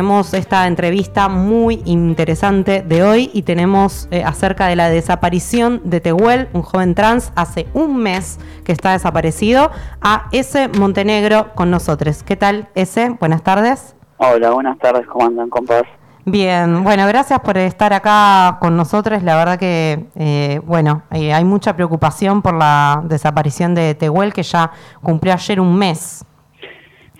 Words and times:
Tenemos 0.00 0.32
esta 0.32 0.66
entrevista 0.66 1.28
muy 1.28 1.82
interesante 1.84 2.80
de 2.80 3.02
hoy 3.02 3.30
y 3.34 3.42
tenemos 3.42 4.08
eh, 4.10 4.24
acerca 4.24 4.66
de 4.66 4.74
la 4.74 4.88
desaparición 4.88 5.82
de 5.84 6.00
Tehuel, 6.00 6.48
un 6.54 6.62
joven 6.62 6.94
trans, 6.94 7.34
hace 7.36 7.66
un 7.74 7.98
mes 7.98 8.38
que 8.64 8.72
está 8.72 8.92
desaparecido, 8.92 9.70
a 10.00 10.28
ese 10.32 10.68
Montenegro 10.68 11.54
con 11.54 11.70
nosotros. 11.70 12.22
¿Qué 12.22 12.34
tal, 12.34 12.70
ese? 12.74 13.10
Buenas 13.10 13.42
tardes. 13.42 13.94
Hola, 14.16 14.52
buenas 14.52 14.78
tardes, 14.78 15.06
¿cómo 15.06 15.26
andan, 15.26 15.50
compas? 15.50 15.82
Bien, 16.24 16.82
bueno, 16.82 17.06
gracias 17.06 17.38
por 17.40 17.58
estar 17.58 17.92
acá 17.92 18.56
con 18.58 18.78
nosotros. 18.78 19.22
La 19.22 19.36
verdad 19.36 19.58
que, 19.58 20.06
eh, 20.14 20.62
bueno, 20.64 21.02
eh, 21.10 21.34
hay 21.34 21.44
mucha 21.44 21.76
preocupación 21.76 22.40
por 22.40 22.54
la 22.54 23.02
desaparición 23.04 23.74
de 23.74 23.94
Tehuel, 23.94 24.32
que 24.32 24.44
ya 24.44 24.70
cumplió 25.02 25.34
ayer 25.34 25.60
un 25.60 25.76
mes. 25.76 26.24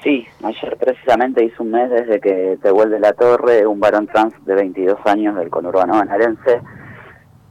Sí, 0.02 0.26
ayer 0.42 0.78
precisamente 0.78 1.44
hizo 1.44 1.62
un 1.62 1.72
mes 1.72 1.90
desde 1.90 2.20
que 2.20 2.58
Tehuel 2.62 2.88
de 2.88 3.00
la 3.00 3.12
Torre, 3.12 3.66
un 3.66 3.80
varón 3.80 4.06
trans 4.06 4.32
de 4.46 4.54
22 4.54 4.98
años 5.04 5.36
del 5.36 5.50
conurbano 5.50 5.98
bonaerense, 5.98 6.62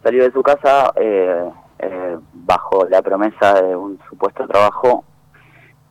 salió 0.01 0.23
de 0.23 0.31
su 0.31 0.41
casa 0.41 0.91
eh, 0.95 1.47
eh, 1.77 2.17
bajo 2.33 2.87
la 2.89 3.03
promesa 3.03 3.61
de 3.61 3.75
un 3.75 3.99
supuesto 4.09 4.47
trabajo 4.47 5.03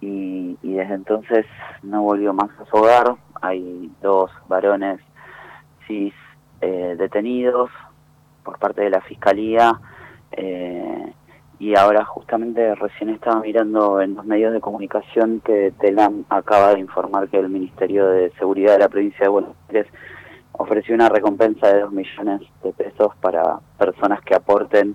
y, 0.01 0.57
desde 0.63 0.95
entonces 0.95 1.47
no 1.83 2.03
volvió 2.03 2.33
más 2.33 2.51
a 2.61 2.65
su 2.67 2.77
hogar. 2.77 3.15
Hay 3.41 3.91
dos 4.01 4.31
varones 4.49 5.01
cis 5.87 6.15
eh, 6.61 6.95
detenidos 6.99 7.71
por 8.43 8.59
parte 8.59 8.83
de 8.83 8.91
la 8.91 9.01
Fiscalía 9.01 9.81
y 11.59 11.77
ahora 11.77 12.05
justamente 12.05 12.75
recién 12.77 13.11
estaba 13.11 13.41
mirando 13.41 14.01
en 14.01 14.15
los 14.15 14.25
medios 14.25 14.53
de 14.53 14.61
comunicación 14.61 15.41
que 15.45 15.73
Telam 15.81 16.25
acaba 16.29 16.75
de 16.75 16.81
informar 16.81 17.29
que 17.29 17.39
el 17.39 17.49
Ministerio 17.49 18.07
de 18.09 18.31
Seguridad 18.39 18.75
de 18.75 18.79
la 18.79 18.89
provincia 18.89 19.21
de 19.21 19.29
Buenos 19.29 19.57
Aires 19.69 19.87
ofreció 20.53 20.95
una 20.95 21.09
recompensa 21.09 21.69
de 21.69 21.81
2 21.81 21.93
millones 21.93 22.43
de 22.63 22.73
pesos 22.73 23.15
para 23.21 23.59
personas 23.77 24.21
que 24.23 24.37
aporten 24.37 24.95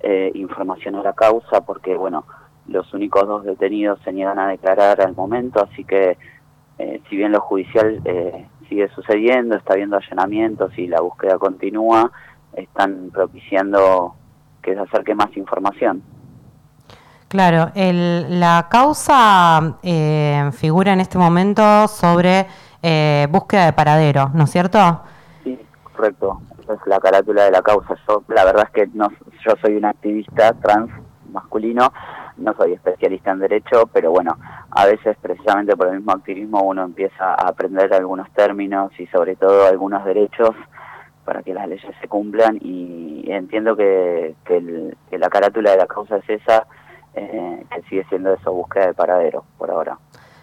eh, 0.00 0.30
información 0.34 0.96
a 0.96 1.02
la 1.02 1.14
causa 1.14 1.62
porque 1.62 1.96
bueno 1.96 2.26
los 2.66 2.92
únicos 2.92 3.26
dos 3.26 3.44
detenidos 3.44 3.98
se 4.04 4.12
niegan 4.12 4.38
a 4.38 4.48
declarar 4.48 5.00
al 5.00 5.14
momento 5.14 5.62
así 5.62 5.84
que 5.84 6.18
eh, 6.78 7.00
si 7.08 7.16
bien 7.16 7.32
lo 7.32 7.40
judicial 7.40 8.00
eh, 8.04 8.46
sigue 8.68 8.88
sucediendo 8.88 9.56
está 9.56 9.72
habiendo 9.72 9.96
allanamientos 9.96 10.76
y 10.78 10.86
la 10.86 11.00
búsqueda 11.00 11.38
continúa 11.38 12.12
están 12.54 13.10
propiciando 13.10 14.14
que 14.64 14.74
se 14.74 14.80
acerque 14.80 15.14
más 15.14 15.36
información. 15.36 16.02
Claro, 17.28 17.70
el, 17.74 18.38
la 18.38 18.68
causa 18.70 19.78
eh, 19.82 20.50
figura 20.52 20.92
en 20.92 21.00
este 21.00 21.18
momento 21.18 21.88
sobre 21.88 22.46
eh, 22.82 23.26
búsqueda 23.30 23.66
de 23.66 23.72
paradero, 23.72 24.30
¿no 24.34 24.44
es 24.44 24.50
cierto? 24.50 24.78
Sí, 25.42 25.58
correcto. 25.82 26.40
Esa 26.62 26.74
es 26.74 26.80
la 26.86 27.00
carátula 27.00 27.44
de 27.44 27.50
la 27.50 27.62
causa. 27.62 27.96
Yo, 28.08 28.22
la 28.28 28.44
verdad 28.44 28.64
es 28.64 28.70
que 28.70 28.86
no, 28.96 29.08
yo 29.44 29.52
soy 29.60 29.76
un 29.76 29.84
activista 29.84 30.52
trans 30.54 30.90
masculino, 31.32 31.92
no 32.36 32.54
soy 32.54 32.74
especialista 32.74 33.32
en 33.32 33.40
derecho, 33.40 33.88
pero 33.92 34.12
bueno, 34.12 34.38
a 34.70 34.86
veces 34.86 35.16
precisamente 35.20 35.76
por 35.76 35.88
el 35.88 35.96
mismo 35.96 36.12
activismo 36.12 36.62
uno 36.62 36.84
empieza 36.84 37.32
a 37.34 37.48
aprender 37.48 37.92
algunos 37.92 38.30
términos 38.32 38.92
y 38.98 39.06
sobre 39.08 39.34
todo 39.36 39.66
algunos 39.66 40.04
derechos 40.04 40.50
para 41.24 41.42
que 41.42 41.54
las 41.54 41.68
leyes 41.68 41.94
se 42.00 42.08
cumplan 42.08 42.58
y 42.60 43.30
entiendo 43.30 43.76
que, 43.76 44.34
que, 44.44 44.94
la 45.18 45.28
carátula 45.28 45.70
de 45.72 45.76
la 45.78 45.86
causa 45.86 46.16
es 46.18 46.40
esa, 46.40 46.66
eh, 47.14 47.64
que 47.74 47.82
sigue 47.88 48.04
siendo 48.08 48.32
eso, 48.34 48.52
búsqueda 48.52 48.88
de 48.88 48.94
paradero 48.94 49.44
por 49.58 49.70
ahora. 49.70 49.98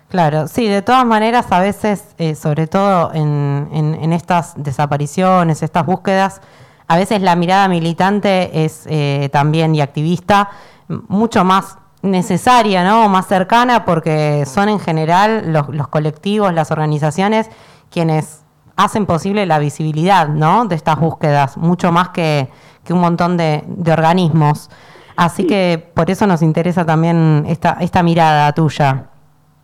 Claro, 0.09 0.47
sí, 0.47 0.67
de 0.67 0.81
todas 0.81 1.05
maneras, 1.05 1.51
a 1.51 1.61
veces, 1.61 2.15
eh, 2.17 2.35
sobre 2.35 2.67
todo 2.67 3.13
en, 3.13 3.69
en, 3.71 4.11
estas 4.11 4.61
desapariciones, 4.61 5.63
estas 5.63 5.85
búsquedas, 5.85 6.41
a 6.87 6.97
veces 6.97 7.21
la 7.21 7.37
mirada 7.37 7.69
militante 7.69 8.65
es 8.65 8.85
eh, 8.89 9.29
también 9.31 9.73
y 9.73 9.79
activista 9.79 10.49
mucho 10.89 11.45
más 11.45 11.77
necesaria, 12.01 12.83
¿no? 12.83 13.07
Más 13.07 13.27
cercana, 13.27 13.85
porque 13.85 14.45
son 14.45 14.67
en 14.67 14.79
general 14.79 15.53
los 15.53 15.87
colectivos, 15.87 16.53
las 16.53 16.71
organizaciones, 16.71 17.49
quienes 17.89 18.40
hacen 18.83 19.05
posible 19.05 19.45
la 19.45 19.59
visibilidad 19.59 20.27
¿no? 20.27 20.65
de 20.65 20.75
estas 20.75 20.99
búsquedas, 20.99 21.57
mucho 21.57 21.91
más 21.91 22.09
que, 22.09 22.47
que 22.83 22.93
un 22.93 22.99
montón 22.99 23.37
de, 23.37 23.63
organismos. 23.91 24.69
Así 25.15 25.45
que 25.45 25.83
por 25.93 26.09
eso 26.09 26.25
nos 26.25 26.41
interesa 26.41 26.85
también 26.85 27.45
esta, 27.47 27.77
esta 27.81 28.01
mirada 28.01 28.51
tuya. 28.53 29.09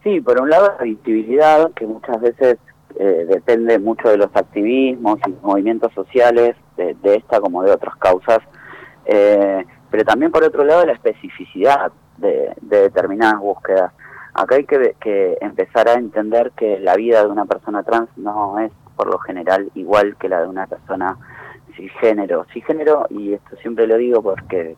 Sí, 0.04 0.22
por 0.22 0.40
un 0.42 0.50
lado 0.50 0.74
la 0.78 0.84
visibilidad, 0.84 1.72
que 1.72 1.88
muchas 1.88 2.22
veces 2.22 2.58
eh, 3.00 3.26
depende 3.28 3.80
mucho 3.80 4.10
de 4.10 4.18
los 4.18 4.30
activismos 4.36 5.20
y 5.28 5.46
movimientos 5.46 5.94
sociales, 5.94 6.56
de, 6.76 6.96
de 7.02 7.16
esta 7.16 7.40
como 7.40 7.64
de 7.64 7.72
otras 7.72 7.96
causas, 7.96 8.40
eh, 9.06 9.66
pero 9.90 10.04
también 10.04 10.32
por 10.32 10.44
otro 10.44 10.64
lado 10.64 10.86
la 10.86 10.94
especificidad 10.94 11.92
de 12.18 12.54
determinadas 12.62 13.40
búsquedas. 13.40 13.92
Acá 14.38 14.56
hay 14.56 14.66
que, 14.66 14.96
que 15.02 15.36
empezar 15.42 15.90
a 15.90 15.96
entender 15.96 16.52
que 16.52 16.80
la 16.80 16.96
vida 16.96 17.24
de 17.24 17.28
una 17.28 17.46
persona 17.46 17.82
trans 17.82 18.08
no 18.18 18.60
es 18.60 18.72
por 18.96 19.08
lo 19.08 19.18
general 19.18 19.72
igual 19.74 20.16
que 20.18 20.30
la 20.30 20.42
de 20.42 20.48
una 20.48 20.68
persona 20.68 21.18
cisgénero. 21.76 22.46
Cisgénero, 22.54 23.08
y 23.10 23.34
esto 23.34 23.56
siempre 23.58 23.88
lo 23.88 23.98
digo 23.98 24.22
porque 24.22 24.76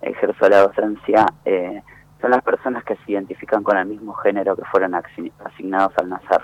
ejerzo 0.00 0.48
la 0.48 0.62
docencia, 0.62 1.26
eh, 1.44 1.82
son 2.22 2.30
las 2.30 2.42
personas 2.42 2.82
que 2.84 2.96
se 2.96 3.12
identifican 3.12 3.62
con 3.62 3.76
el 3.76 3.84
mismo 3.84 4.14
género 4.14 4.56
que 4.56 4.64
fueron 4.64 4.94
asignados 4.94 5.92
al 5.98 6.08
nacer. 6.08 6.42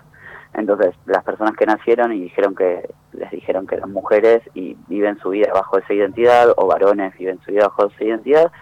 Entonces, 0.52 0.94
las 1.06 1.24
personas 1.24 1.56
que 1.56 1.64
nacieron 1.64 2.12
y 2.12 2.20
dijeron 2.20 2.54
que 2.54 2.90
les 3.12 3.30
dijeron 3.30 3.66
que 3.66 3.76
eran 3.76 3.90
mujeres 3.90 4.42
y 4.52 4.76
viven 4.88 5.18
su 5.20 5.30
vida 5.30 5.50
bajo 5.54 5.78
esa 5.78 5.94
identidad, 5.94 6.52
o 6.56 6.66
varones 6.66 7.16
viven 7.16 7.40
su 7.40 7.52
vida 7.52 7.68
bajo 7.68 7.86
esa 7.86 8.04
identidad, 8.04 8.52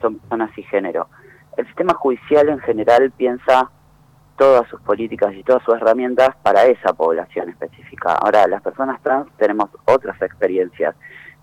son 0.00 0.18
personas 0.18 0.50
cisgénero. 0.54 1.08
El 1.56 1.66
sistema 1.66 1.94
judicial 1.94 2.48
en 2.48 2.60
general 2.60 3.10
piensa 3.10 3.70
todas 4.36 4.66
sus 4.68 4.80
políticas 4.80 5.34
y 5.34 5.42
todas 5.42 5.62
sus 5.62 5.74
herramientas 5.74 6.30
para 6.42 6.64
esa 6.64 6.92
población 6.94 7.50
específica. 7.50 8.14
Ahora, 8.14 8.46
las 8.46 8.62
personas 8.62 9.00
trans 9.02 9.28
tenemos 9.36 9.68
otras 9.84 10.20
experiencias 10.22 10.94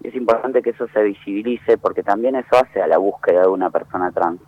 y 0.02 0.08
es 0.08 0.16
importante 0.16 0.62
que 0.62 0.72
eso 0.72 0.88
se 0.94 1.04
visibilice 1.04 1.78
porque 1.78 2.04
también 2.04 2.36
eso 2.36 2.58
hace 2.58 2.82
a 2.82 2.88
la 2.88 2.98
búsqueda 2.98 3.42
de 3.42 3.48
una 3.48 3.70
persona 3.70 4.12
trans. 4.12 4.42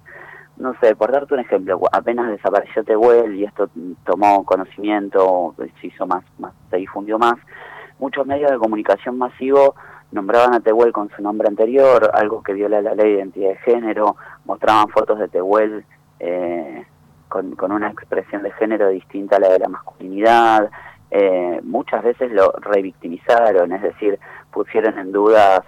No 0.58 0.76
sé, 0.82 0.96
por 0.96 1.12
darte 1.12 1.34
un 1.34 1.40
ejemplo, 1.40 1.80
apenas 1.92 2.30
desapareció 2.30 2.84
Tehuel 2.84 3.36
y 3.36 3.46
esto 3.46 3.70
tomó 4.06 4.44
conocimiento, 4.46 5.56
se 5.80 5.88
hizo 5.88 6.06
más, 6.06 6.24
más, 6.40 6.54
se 6.70 6.78
difundió 6.78 7.18
más, 7.18 7.36
muchos 8.00 8.26
medios 8.26 8.52
de 8.52 8.58
comunicación 8.58 9.18
masivo 9.18 9.76
nombraban 10.12 10.54
a 10.54 10.60
Tehuel 10.60 10.92
con 10.92 11.10
su 11.10 11.22
nombre 11.22 11.48
anterior, 11.48 12.12
algo 12.14 12.44
que 12.44 12.54
viola 12.54 12.82
la 12.82 12.96
ley 12.96 13.12
de 13.12 13.18
identidad 13.18 13.50
de 13.50 13.58
género, 13.58 14.16
mostraban 14.46 14.90
fotos 14.90 15.20
de 15.20 15.28
Tehuel 15.28 15.86
eh, 16.20 16.86
con, 17.30 17.56
una 17.72 17.90
expresión 17.90 18.44
de 18.44 18.52
género 18.52 18.90
distinta 18.90 19.38
a 19.38 19.40
la 19.40 19.50
de 19.50 19.60
la 19.60 19.70
masculinidad, 19.70 20.70
eh, 21.10 21.60
muchas 21.64 22.04
veces 22.04 22.32
lo 22.32 22.52
revictimizaron, 22.60 23.72
es 23.72 23.82
decir, 23.82 24.20
pusieron 24.52 24.98
en 24.98 25.12
dudas 25.12 25.62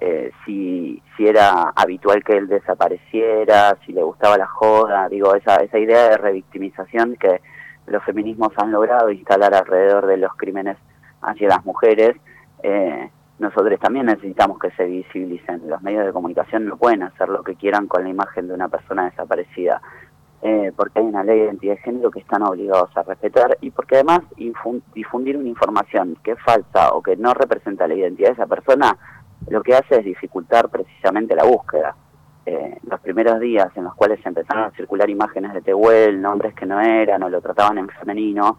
eh, 0.00 0.30
si, 0.44 1.02
si 1.16 1.26
era 1.26 1.72
habitual 1.76 2.24
que 2.24 2.36
él 2.36 2.48
desapareciera, 2.48 3.76
si 3.84 3.92
le 3.92 4.02
gustaba 4.02 4.38
la 4.38 4.46
joda, 4.46 5.08
digo, 5.08 5.34
esa, 5.34 5.56
esa 5.56 5.78
idea 5.78 6.08
de 6.08 6.16
revictimización 6.16 7.16
que 7.16 7.42
los 7.86 8.02
feminismos 8.04 8.50
han 8.56 8.72
logrado 8.72 9.10
instalar 9.10 9.54
alrededor 9.54 10.06
de 10.06 10.16
los 10.16 10.34
crímenes 10.36 10.78
hacia 11.20 11.48
las 11.48 11.64
mujeres, 11.64 12.16
eh, 12.62 13.10
nosotros 13.40 13.80
también 13.80 14.06
necesitamos 14.06 14.58
que 14.58 14.70
se 14.72 14.84
visibilicen. 14.84 15.68
Los 15.68 15.82
medios 15.82 16.04
de 16.04 16.12
comunicación 16.12 16.66
no 16.66 16.76
pueden 16.76 17.02
hacer 17.02 17.30
lo 17.30 17.42
que 17.42 17.54
quieran 17.54 17.86
con 17.86 18.04
la 18.04 18.10
imagen 18.10 18.46
de 18.46 18.54
una 18.54 18.68
persona 18.68 19.06
desaparecida. 19.06 19.80
Eh, 20.42 20.72
porque 20.76 21.00
hay 21.00 21.06
una 21.06 21.24
ley 21.24 21.38
de 21.38 21.44
identidad 21.46 21.74
de 21.74 21.80
género 21.80 22.10
que 22.10 22.20
están 22.20 22.42
obligados 22.42 22.94
a 22.96 23.02
respetar 23.02 23.58
y 23.60 23.70
porque 23.70 23.96
además 23.96 24.20
difundir 24.94 25.36
una 25.36 25.48
información 25.48 26.16
que 26.22 26.32
es 26.32 26.38
falsa 26.42 26.92
o 26.92 27.02
que 27.02 27.16
no 27.16 27.34
representa 27.34 27.86
la 27.86 27.94
identidad 27.94 28.28
de 28.28 28.34
esa 28.34 28.46
persona, 28.46 28.96
lo 29.48 29.62
que 29.62 29.74
hace 29.74 29.96
es 29.96 30.04
dificultar 30.04 30.68
precisamente 30.68 31.34
la 31.34 31.44
búsqueda. 31.44 31.94
Eh, 32.46 32.78
los 32.88 33.00
primeros 33.00 33.38
días 33.40 33.68
en 33.76 33.84
los 33.84 33.94
cuales 33.94 34.24
empezaron 34.24 34.64
a 34.64 34.70
circular 34.70 35.08
imágenes 35.08 35.52
de 35.52 35.60
Tehuel, 35.60 36.20
nombres 36.20 36.54
que 36.54 36.66
no 36.66 36.80
eran 36.80 37.22
o 37.22 37.28
lo 37.28 37.40
trataban 37.40 37.78
en 37.78 37.88
femenino, 37.88 38.58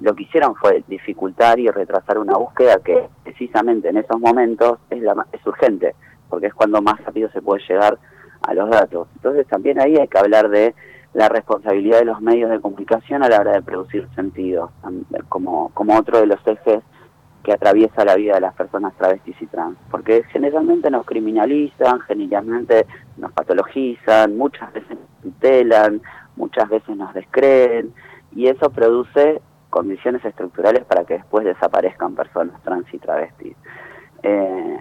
lo 0.00 0.14
que 0.14 0.24
hicieron 0.24 0.54
fue 0.56 0.82
dificultar 0.88 1.58
y 1.58 1.68
retrasar 1.68 2.18
una 2.18 2.36
búsqueda 2.36 2.78
que 2.78 3.08
precisamente 3.22 3.88
en 3.88 3.96
esos 3.96 4.18
momentos 4.18 4.78
es, 4.90 5.02
la, 5.02 5.26
es 5.32 5.46
urgente, 5.46 5.94
porque 6.28 6.48
es 6.48 6.54
cuando 6.54 6.82
más 6.82 7.02
rápido 7.04 7.30
se 7.30 7.42
puede 7.42 7.62
llegar 7.68 7.98
a 8.42 8.54
los 8.54 8.68
datos. 8.70 9.08
Entonces 9.16 9.46
también 9.46 9.80
ahí 9.80 9.96
hay 9.96 10.08
que 10.08 10.18
hablar 10.18 10.48
de 10.48 10.74
la 11.14 11.28
responsabilidad 11.28 12.00
de 12.00 12.06
los 12.06 12.20
medios 12.20 12.50
de 12.50 12.60
comunicación 12.60 13.22
a 13.22 13.28
la 13.28 13.40
hora 13.40 13.52
de 13.52 13.62
producir 13.62 14.08
sentido, 14.14 14.72
como, 15.28 15.70
como 15.72 15.96
otro 15.96 16.20
de 16.20 16.26
los 16.26 16.44
ejes 16.46 16.82
que 17.44 17.52
atraviesa 17.52 18.04
la 18.04 18.16
vida 18.16 18.34
de 18.34 18.40
las 18.40 18.54
personas 18.54 18.94
travestis 18.96 19.36
y 19.40 19.46
trans, 19.46 19.76
porque 19.90 20.24
generalmente 20.32 20.90
nos 20.90 21.06
criminalizan, 21.06 22.00
generalmente 22.00 22.86
nos 23.18 23.32
patologizan, 23.32 24.36
muchas 24.36 24.72
veces 24.72 24.98
nos 24.98 25.22
tutelan, 25.22 26.00
muchas 26.36 26.68
veces 26.68 26.96
nos 26.96 27.12
descreen, 27.14 27.92
y 28.34 28.48
eso 28.48 28.70
produce 28.70 29.40
condiciones 29.74 30.24
estructurales 30.24 30.84
para 30.84 31.04
que 31.04 31.14
después 31.14 31.44
desaparezcan 31.44 32.14
personas 32.14 32.62
trans 32.62 32.86
y 32.94 32.98
travestis. 33.00 33.56
Eh, 34.22 34.80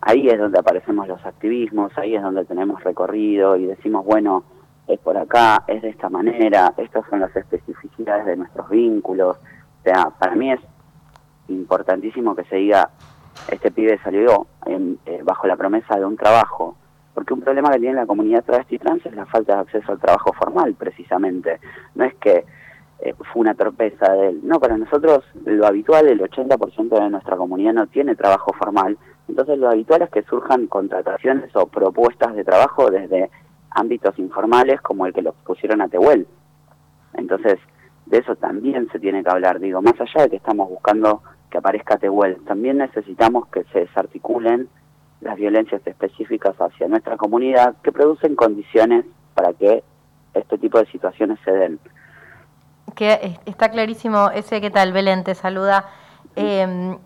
ahí 0.00 0.28
es 0.28 0.38
donde 0.38 0.60
aparecemos 0.60 1.08
los 1.08 1.26
activismos, 1.26 1.90
ahí 1.98 2.14
es 2.14 2.22
donde 2.22 2.44
tenemos 2.44 2.84
recorrido 2.84 3.56
y 3.56 3.66
decimos, 3.66 4.04
bueno, 4.06 4.44
es 4.86 5.00
por 5.00 5.16
acá, 5.16 5.64
es 5.66 5.82
de 5.82 5.88
esta 5.88 6.08
manera, 6.08 6.72
estas 6.76 7.04
son 7.10 7.18
las 7.18 7.34
especificidades 7.34 8.24
de 8.26 8.36
nuestros 8.36 8.70
vínculos. 8.70 9.38
O 9.38 9.82
sea, 9.82 10.10
para 10.16 10.36
mí 10.36 10.52
es 10.52 10.60
importantísimo 11.48 12.36
que 12.36 12.44
se 12.44 12.56
diga, 12.56 12.90
este 13.50 13.72
pibe 13.72 13.98
salió 14.04 14.46
en, 14.66 15.00
eh, 15.04 15.20
bajo 15.24 15.48
la 15.48 15.56
promesa 15.56 15.96
de 15.96 16.04
un 16.04 16.16
trabajo, 16.16 16.76
porque 17.12 17.34
un 17.34 17.40
problema 17.40 17.72
que 17.72 17.80
tiene 17.80 17.96
la 17.96 18.06
comunidad 18.06 18.44
travesti 18.44 18.78
trans 18.78 19.04
es 19.04 19.16
la 19.16 19.26
falta 19.26 19.56
de 19.56 19.62
acceso 19.62 19.90
al 19.90 19.98
trabajo 19.98 20.32
formal, 20.32 20.74
precisamente. 20.74 21.58
No 21.96 22.04
es 22.04 22.14
que 22.14 22.44
eh, 23.04 23.14
fue 23.32 23.40
una 23.40 23.54
torpeza 23.54 24.12
de 24.12 24.28
él. 24.28 24.40
No, 24.44 24.60
para 24.60 24.78
nosotros 24.78 25.24
lo 25.44 25.66
habitual, 25.66 26.06
el 26.06 26.20
80% 26.20 27.02
de 27.02 27.10
nuestra 27.10 27.36
comunidad 27.36 27.72
no 27.72 27.86
tiene 27.88 28.14
trabajo 28.14 28.52
formal, 28.52 28.96
entonces 29.28 29.58
lo 29.58 29.68
habitual 29.68 30.02
es 30.02 30.10
que 30.10 30.22
surjan 30.22 30.68
contrataciones 30.68 31.54
o 31.56 31.66
propuestas 31.66 32.34
de 32.36 32.44
trabajo 32.44 32.90
desde 32.90 33.28
ámbitos 33.70 34.16
informales 34.18 34.80
como 34.80 35.06
el 35.06 35.12
que 35.12 35.22
los 35.22 35.34
pusieron 35.44 35.80
a 35.80 35.88
Tehuel. 35.88 36.28
Entonces, 37.14 37.58
de 38.06 38.18
eso 38.18 38.36
también 38.36 38.88
se 38.92 39.00
tiene 39.00 39.24
que 39.24 39.30
hablar. 39.30 39.58
Digo, 39.58 39.82
más 39.82 40.00
allá 40.00 40.24
de 40.24 40.30
que 40.30 40.36
estamos 40.36 40.68
buscando 40.68 41.22
que 41.50 41.58
aparezca 41.58 41.98
Tehuel, 41.98 42.36
también 42.44 42.78
necesitamos 42.78 43.48
que 43.48 43.64
se 43.72 43.80
desarticulen 43.80 44.68
las 45.20 45.36
violencias 45.36 45.84
específicas 45.84 46.54
hacia 46.56 46.88
nuestra 46.88 47.16
comunidad 47.16 47.74
que 47.82 47.90
producen 47.90 48.36
condiciones 48.36 49.04
para 49.34 49.52
que 49.52 49.82
este 50.34 50.58
tipo 50.58 50.78
de 50.78 50.86
situaciones 50.86 51.38
se 51.44 51.52
den. 51.52 51.80
Que 52.94 53.38
está 53.46 53.70
clarísimo 53.70 54.30
ese, 54.30 54.60
¿qué 54.60 54.70
tal? 54.70 54.92
Belén, 54.92 55.24
te 55.24 55.34
saluda. 55.34 55.86
Eh, 56.36 56.96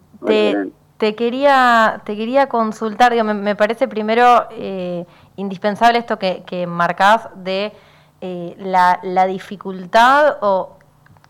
te, 0.99 1.15
quería, 1.15 2.01
te 2.05 2.17
quería 2.17 2.49
consultar, 2.49 3.13
digo, 3.13 3.25
me, 3.25 3.55
parece 3.55 3.87
primero 3.87 4.47
eh, 4.51 5.05
indispensable 5.37 5.99
esto 5.99 6.19
que, 6.19 6.43
que 6.45 6.67
marcás 6.67 7.29
de 7.37 7.73
eh, 8.21 8.55
la, 8.59 8.99
la, 9.03 9.27
dificultad 9.27 10.39
o 10.41 10.79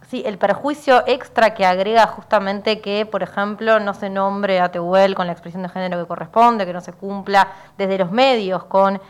sí, 0.08 0.22
el 0.24 0.38
perjuicio 0.38 1.02
extra 1.06 1.54
que 1.54 1.66
agrega 1.66 2.06
justamente 2.06 2.80
que, 2.80 3.06
por 3.06 3.24
ejemplo, 3.24 3.80
no 3.80 3.92
se 3.92 4.08
nombre 4.08 4.60
a 4.60 4.70
Tehuel 4.70 5.16
con 5.16 5.26
la 5.26 5.32
expresión 5.32 5.64
de 5.64 5.68
género 5.68 5.98
que 5.98 6.06
corresponde, 6.06 6.64
que 6.64 6.72
no 6.72 6.80
se 6.80 6.92
cumpla 6.92 7.48
desde 7.76 7.98
los 7.98 8.12
medios 8.12 8.64
con, 8.64 9.00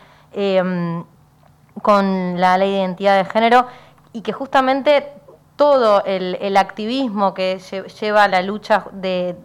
con 1.83 2.41
la 2.41 2.57
ley 2.57 2.71
de 2.71 2.77
identidad 2.79 3.15
de 3.15 3.25
género 3.25 3.67
y 4.11 4.21
que 4.21 4.33
justamente 4.33 5.13
todo 5.57 6.03
el, 6.05 6.55
activismo 6.55 7.33
que 7.33 7.59
lleva 7.99 8.27
la 8.27 8.43
lucha 8.43 8.85
de, 8.93 9.35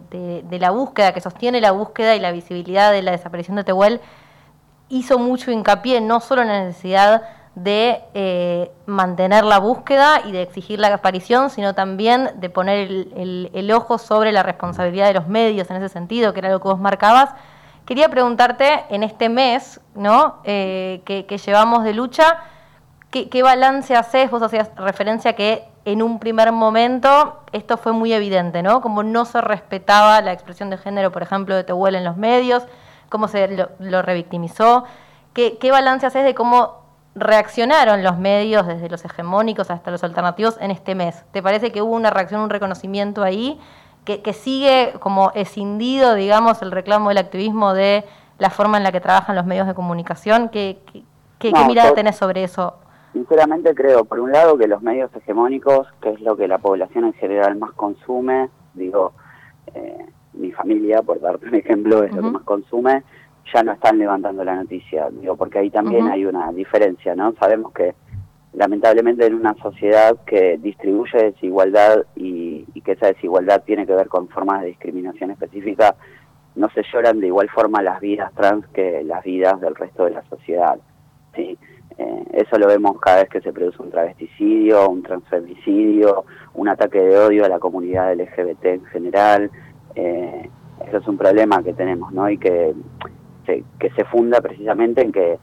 la 0.51 0.69
búsqueda, 0.69 1.11
que 1.11 1.19
sostiene 1.19 1.59
la 1.59 1.71
búsqueda 1.71 2.15
y 2.15 2.19
la 2.19 2.31
visibilidad 2.31 2.91
de 2.91 3.01
la 3.01 3.11
desaparición 3.11 3.57
de 3.57 3.63
Tehuel, 3.63 3.99
hizo 4.89 5.17
mucho 5.17 5.51
hincapié 5.51 6.01
no 6.01 6.19
solo 6.19 6.43
en 6.43 6.49
la 6.49 6.63
necesidad 6.65 7.23
de 7.55 8.03
eh, 8.13 8.71
mantener 8.85 9.43
la 9.43 9.57
búsqueda 9.57 10.21
y 10.25 10.31
de 10.31 10.43
exigir 10.43 10.79
la 10.79 10.93
aparición, 10.93 11.49
sino 11.49 11.73
también 11.73 12.29
de 12.35 12.49
poner 12.49 12.89
el, 13.15 13.71
ojo 13.71 13.97
sobre 13.97 14.31
la 14.31 14.43
responsabilidad 14.43 15.07
de 15.07 15.13
los 15.15 15.27
medios 15.27 15.69
en 15.71 15.77
ese 15.77 15.89
sentido, 15.89 16.31
que 16.33 16.39
era 16.39 16.51
lo 16.51 16.59
que 16.59 16.67
vos 16.67 16.79
marcabas. 16.79 17.31
Quería 17.85 18.09
preguntarte 18.09 18.85
en 18.89 19.01
este 19.01 19.29
mes 19.29 19.81
¿no? 19.95 20.41
Eh, 20.43 21.01
que, 21.05 21.37
llevamos 21.37 21.83
de 21.83 21.93
lucha, 21.93 22.37
¿qué, 23.09 23.43
balance 23.43 23.95
haces? 23.95 24.29
Vos 24.29 24.43
hacías 24.43 24.69
referencia 24.77 25.33
que 25.33 25.72
en 25.85 26.01
un 26.01 26.19
primer 26.19 26.51
momento 26.51 27.41
esto 27.51 27.77
fue 27.77 27.91
muy 27.91 28.13
evidente, 28.13 28.63
¿no? 28.63 28.81
Como 28.81 29.03
no 29.03 29.25
se 29.25 29.41
respetaba 29.41 30.21
la 30.21 30.31
expresión 30.31 30.69
de 30.69 30.77
género, 30.77 31.11
por 31.11 31.21
ejemplo, 31.21 31.55
de 31.55 31.63
Tehuel 31.63 31.95
en 31.95 32.03
los 32.03 32.17
medios, 32.17 32.63
cómo 33.09 33.27
se 33.27 33.67
lo, 33.79 34.01
revictimizó. 34.01 34.85
¿Qué, 35.33 35.57
¿Qué 35.57 35.71
balance 35.71 36.05
haces 36.05 36.23
de 36.23 36.33
cómo 36.33 36.83
reaccionaron 37.15 38.03
los 38.03 38.17
medios, 38.17 38.65
desde 38.65 38.89
los 38.89 39.03
hegemónicos 39.05 39.69
hasta 39.69 39.91
los 39.91 40.03
alternativos, 40.03 40.57
en 40.59 40.71
este 40.71 40.95
mes? 40.95 41.23
¿Te 41.31 41.43
parece 41.43 41.71
que 41.71 41.81
hubo 41.81 41.93
una 41.93 42.09
reacción, 42.09 42.41
un 42.41 42.49
reconocimiento 42.49 43.23
ahí, 43.23 43.59
que, 44.05 44.33
sigue 44.33 44.93
como 44.99 45.31
escindido, 45.33 46.15
digamos, 46.15 46.61
el 46.61 46.71
reclamo 46.71 47.09
del 47.09 47.19
activismo 47.19 47.73
de 47.73 48.03
la 48.37 48.49
forma 48.49 48.77
en 48.77 48.83
la 48.83 48.91
que 48.91 48.99
trabajan 48.99 49.35
los 49.35 49.45
medios 49.45 49.67
de 49.67 49.73
comunicación? 49.73 50.49
¿Qué, 50.49 50.79
qué, 51.39 51.53
mirada 51.67 51.93
tenés 51.93 52.17
sobre 52.17 52.43
eso? 52.43 52.75
Sinceramente 53.13 53.75
creo, 53.75 54.05
por 54.05 54.19
un 54.19 54.31
lado, 54.31 54.57
que 54.57 54.67
los 54.67 54.81
medios 54.81 55.15
hegemónicos, 55.15 55.87
que 56.01 56.09
es 56.09 56.21
lo 56.21 56.35
que 56.35 56.47
la 56.47 56.57
población 56.57 57.05
en 57.05 57.13
general 57.13 57.55
más 57.57 57.71
consume, 57.73 58.49
digo, 58.73 59.13
eh, 59.75 60.07
mi 60.33 60.51
familia, 60.51 61.03
por 61.03 61.21
darte 61.21 61.47
un 61.47 61.55
ejemplo, 61.55 62.03
es 62.03 62.13
lo 62.13 62.23
que 62.23 62.29
más 62.31 62.43
consume, 62.43 63.03
ya 63.53 63.61
no 63.63 63.73
están 63.73 63.99
levantando 63.99 64.43
la 64.43 64.55
noticia, 64.55 65.09
digo, 65.11 65.35
porque 65.35 65.59
ahí 65.59 65.69
también 65.69 66.07
hay 66.07 66.25
una 66.25 66.51
diferencia, 66.51 67.15
¿no? 67.15 67.33
Sabemos 67.39 67.71
que 67.71 67.93
lamentablemente 68.53 69.25
en 69.25 69.35
una 69.35 69.55
sociedad 69.55 70.17
que 70.25 70.57
distribuye 70.57 71.31
desigualdad 71.31 72.05
y, 72.15 72.65
que 72.83 72.93
esa 72.93 73.07
desigualdad 73.07 73.63
tiene 73.63 73.85
que 73.85 73.93
ver 73.93 74.09
con 74.09 74.27
formas 74.27 74.61
de 74.61 74.67
discriminación 74.67 75.31
específica, 75.31 75.95
no 76.55 76.69
se 76.71 76.83
lloran 76.91 77.21
de 77.21 77.27
igual 77.27 77.49
forma 77.49 77.81
las 77.81 78.01
vidas 78.01 78.33
trans 78.33 78.67
que 78.67 79.03
las 79.05 79.23
vidas 79.23 79.61
del 79.61 79.73
resto 79.73 80.03
de 80.03 80.11
la 80.11 80.23
sociedad, 80.23 80.77
¿sí? 81.33 81.57
Eh, 81.97 82.23
eso 82.33 82.57
lo 82.57 82.67
vemos 82.67 82.99
cada 82.99 83.21
vez 83.21 83.29
que 83.29 83.41
se 83.41 83.53
produce 83.53 83.81
un 83.81 83.91
travesticidio, 83.91 84.89
un 84.89 85.03
transfemicidio, 85.03 86.25
un 86.55 86.69
ataque 86.69 86.99
de 86.99 87.17
odio 87.17 87.45
a 87.45 87.49
la 87.49 87.59
comunidad 87.59 88.13
LGBT 88.15 88.65
en 88.65 88.85
general. 88.85 89.51
Eh, 89.95 90.49
eso 90.87 90.97
es 90.97 91.07
un 91.07 91.17
problema 91.17 91.63
que 91.63 91.73
tenemos, 91.73 92.11
¿no? 92.11 92.29
Y 92.29 92.37
que 92.37 92.73
que 93.45 93.89
se 93.91 94.05
funda 94.05 94.41
precisamente 94.41 95.01
en 95.01 95.11
que 95.11 95.37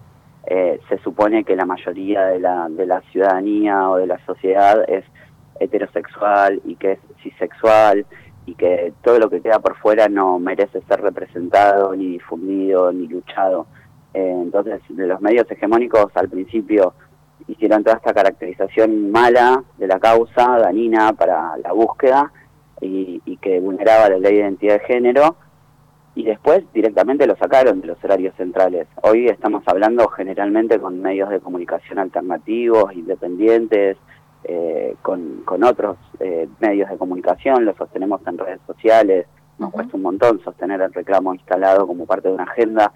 eh, 0.47 0.81
se 0.89 0.99
supone 0.99 1.45
que 1.45 1.55
la 1.55 1.67
mayoría 1.67 2.27
de 2.27 2.41
la, 2.41 2.69
de 2.69 2.87
la 2.87 3.03
ciudadanía 3.13 3.91
o 3.91 3.97
de 3.97 4.07
la 4.07 4.19
sociedad 4.25 4.83
es 4.89 5.05
heterosexual 5.59 6.63
y 6.65 6.77
que 6.77 6.93
es 6.93 6.99
cisexual 7.23 8.07
y 8.47 8.55
que 8.55 8.95
todo 9.03 9.19
lo 9.19 9.29
que 9.29 9.43
queda 9.43 9.59
por 9.59 9.77
fuera 9.77 10.09
no 10.09 10.39
merece 10.39 10.81
ser 10.89 11.03
representado, 11.03 11.95
ni 11.95 12.07
difundido, 12.13 12.91
ni 12.93 13.07
luchado. 13.07 13.67
Eh, 14.15 14.39
entonces, 14.43 14.81
los 14.89 15.21
medios 15.21 15.51
hegemónicos 15.51 16.11
al 16.15 16.29
principio 16.29 16.95
hicieron 17.47 17.83
toda 17.83 17.97
esta 17.97 18.15
caracterización 18.15 19.11
mala 19.11 19.63
de 19.79 19.87
la 19.87 19.99
causa, 19.99 20.59
danina 20.59 21.13
para 21.13 21.57
la 21.59 21.73
búsqueda 21.73 22.33
y, 22.81 23.21
y 23.25 23.37
que 23.39 23.61
vulneraba 23.61 24.09
la 24.09 24.19
ley 24.19 24.35
de 24.35 24.41
identidad 24.41 24.75
de 24.75 24.87
género, 24.87 25.37
y 26.15 26.25
después 26.25 26.65
directamente 26.73 27.27
lo 27.27 27.37
sacaron 27.37 27.81
de 27.81 27.87
los 27.87 28.05
horarios 28.05 28.35
centrales. 28.37 28.87
Hoy 29.03 29.29
estamos 29.29 29.63
hablando 29.67 30.09
generalmente 30.09 30.79
con 30.79 31.01
medios 31.01 31.31
de 31.31 31.41
comunicación 31.41 31.99
alternativos, 31.99 32.93
independientes, 32.95 33.97
eh, 34.45 34.97
con, 35.03 35.43
con, 35.45 35.63
otros 35.65 35.99
eh, 36.19 36.49
medios 36.61 36.91
de 36.91 36.97
comunicación, 36.97 37.65
lo 37.65 37.75
sostenemos 37.75 38.21
en 38.27 38.39
redes 38.39 38.61
sociales, 38.67 39.27
nos 39.59 39.71
cuesta 39.71 39.97
un 39.97 40.03
montón 40.03 40.41
sostener 40.43 40.81
el 40.81 40.93
reclamo 40.93 41.35
instalado 41.35 41.87
como 41.87 42.07
parte 42.07 42.29
de 42.29 42.35
una 42.35 42.45
agenda, 42.45 42.93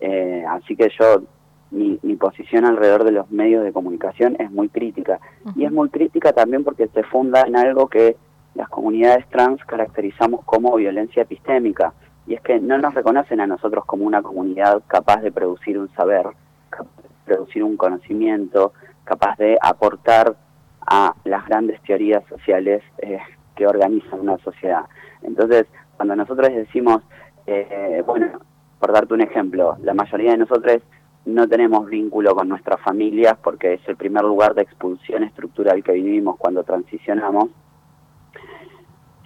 eh, 0.00 0.44
así 0.48 0.76
que 0.76 0.90
yo, 0.98 1.22
mi, 1.70 1.98
mi, 2.02 2.16
posición 2.16 2.64
alrededor 2.64 3.04
de 3.04 3.12
los 3.12 3.30
medios 3.30 3.64
de 3.64 3.72
comunicación 3.72 4.36
es 4.38 4.50
muy 4.50 4.68
crítica, 4.68 5.20
y 5.56 5.64
es 5.64 5.72
muy 5.72 5.88
crítica 5.90 6.32
también 6.32 6.64
porque 6.64 6.88
se 6.88 7.02
funda 7.04 7.42
en 7.42 7.56
algo 7.56 7.88
que 7.88 8.16
las 8.54 8.68
comunidades 8.68 9.26
trans 9.28 9.64
caracterizamos 9.64 10.44
como 10.44 10.76
violencia 10.76 11.22
epistémica, 11.22 11.92
y 12.26 12.34
es 12.34 12.40
que 12.42 12.60
no 12.60 12.78
nos 12.78 12.94
reconocen 12.94 13.40
a 13.40 13.46
nosotros 13.46 13.84
como 13.86 14.04
una 14.04 14.22
comunidad 14.22 14.82
capaz 14.86 15.22
de 15.22 15.32
producir 15.32 15.78
un 15.78 15.88
saber, 15.94 16.26
capaz 16.70 16.90
de 17.02 17.08
producir 17.24 17.64
un 17.64 17.76
conocimiento, 17.76 18.72
capaz 19.04 19.36
de 19.38 19.58
aportar 19.60 20.36
a 20.80 21.14
las 21.24 21.46
grandes 21.46 21.80
teorías 21.82 22.22
sociales 22.28 22.82
eh, 22.98 23.18
que 23.56 23.66
organizan 23.66 24.20
una 24.20 24.38
sociedad. 24.38 24.84
Entonces, 25.22 25.66
cuando 25.96 26.16
nosotros 26.16 26.48
decimos, 26.48 27.02
eh, 27.46 28.02
bueno, 28.06 28.40
por 28.78 28.92
darte 28.92 29.14
un 29.14 29.20
ejemplo, 29.20 29.76
la 29.82 29.94
mayoría 29.94 30.32
de 30.32 30.38
nosotros 30.38 30.82
no 31.26 31.46
tenemos 31.46 31.86
vínculo 31.88 32.34
con 32.34 32.48
nuestras 32.48 32.80
familias 32.80 33.36
porque 33.42 33.74
es 33.74 33.80
el 33.86 33.96
primer 33.96 34.22
lugar 34.22 34.54
de 34.54 34.62
expulsión 34.62 35.24
estructural 35.24 35.82
que 35.82 35.92
vivimos 35.92 36.36
cuando 36.38 36.64
transicionamos, 36.64 37.50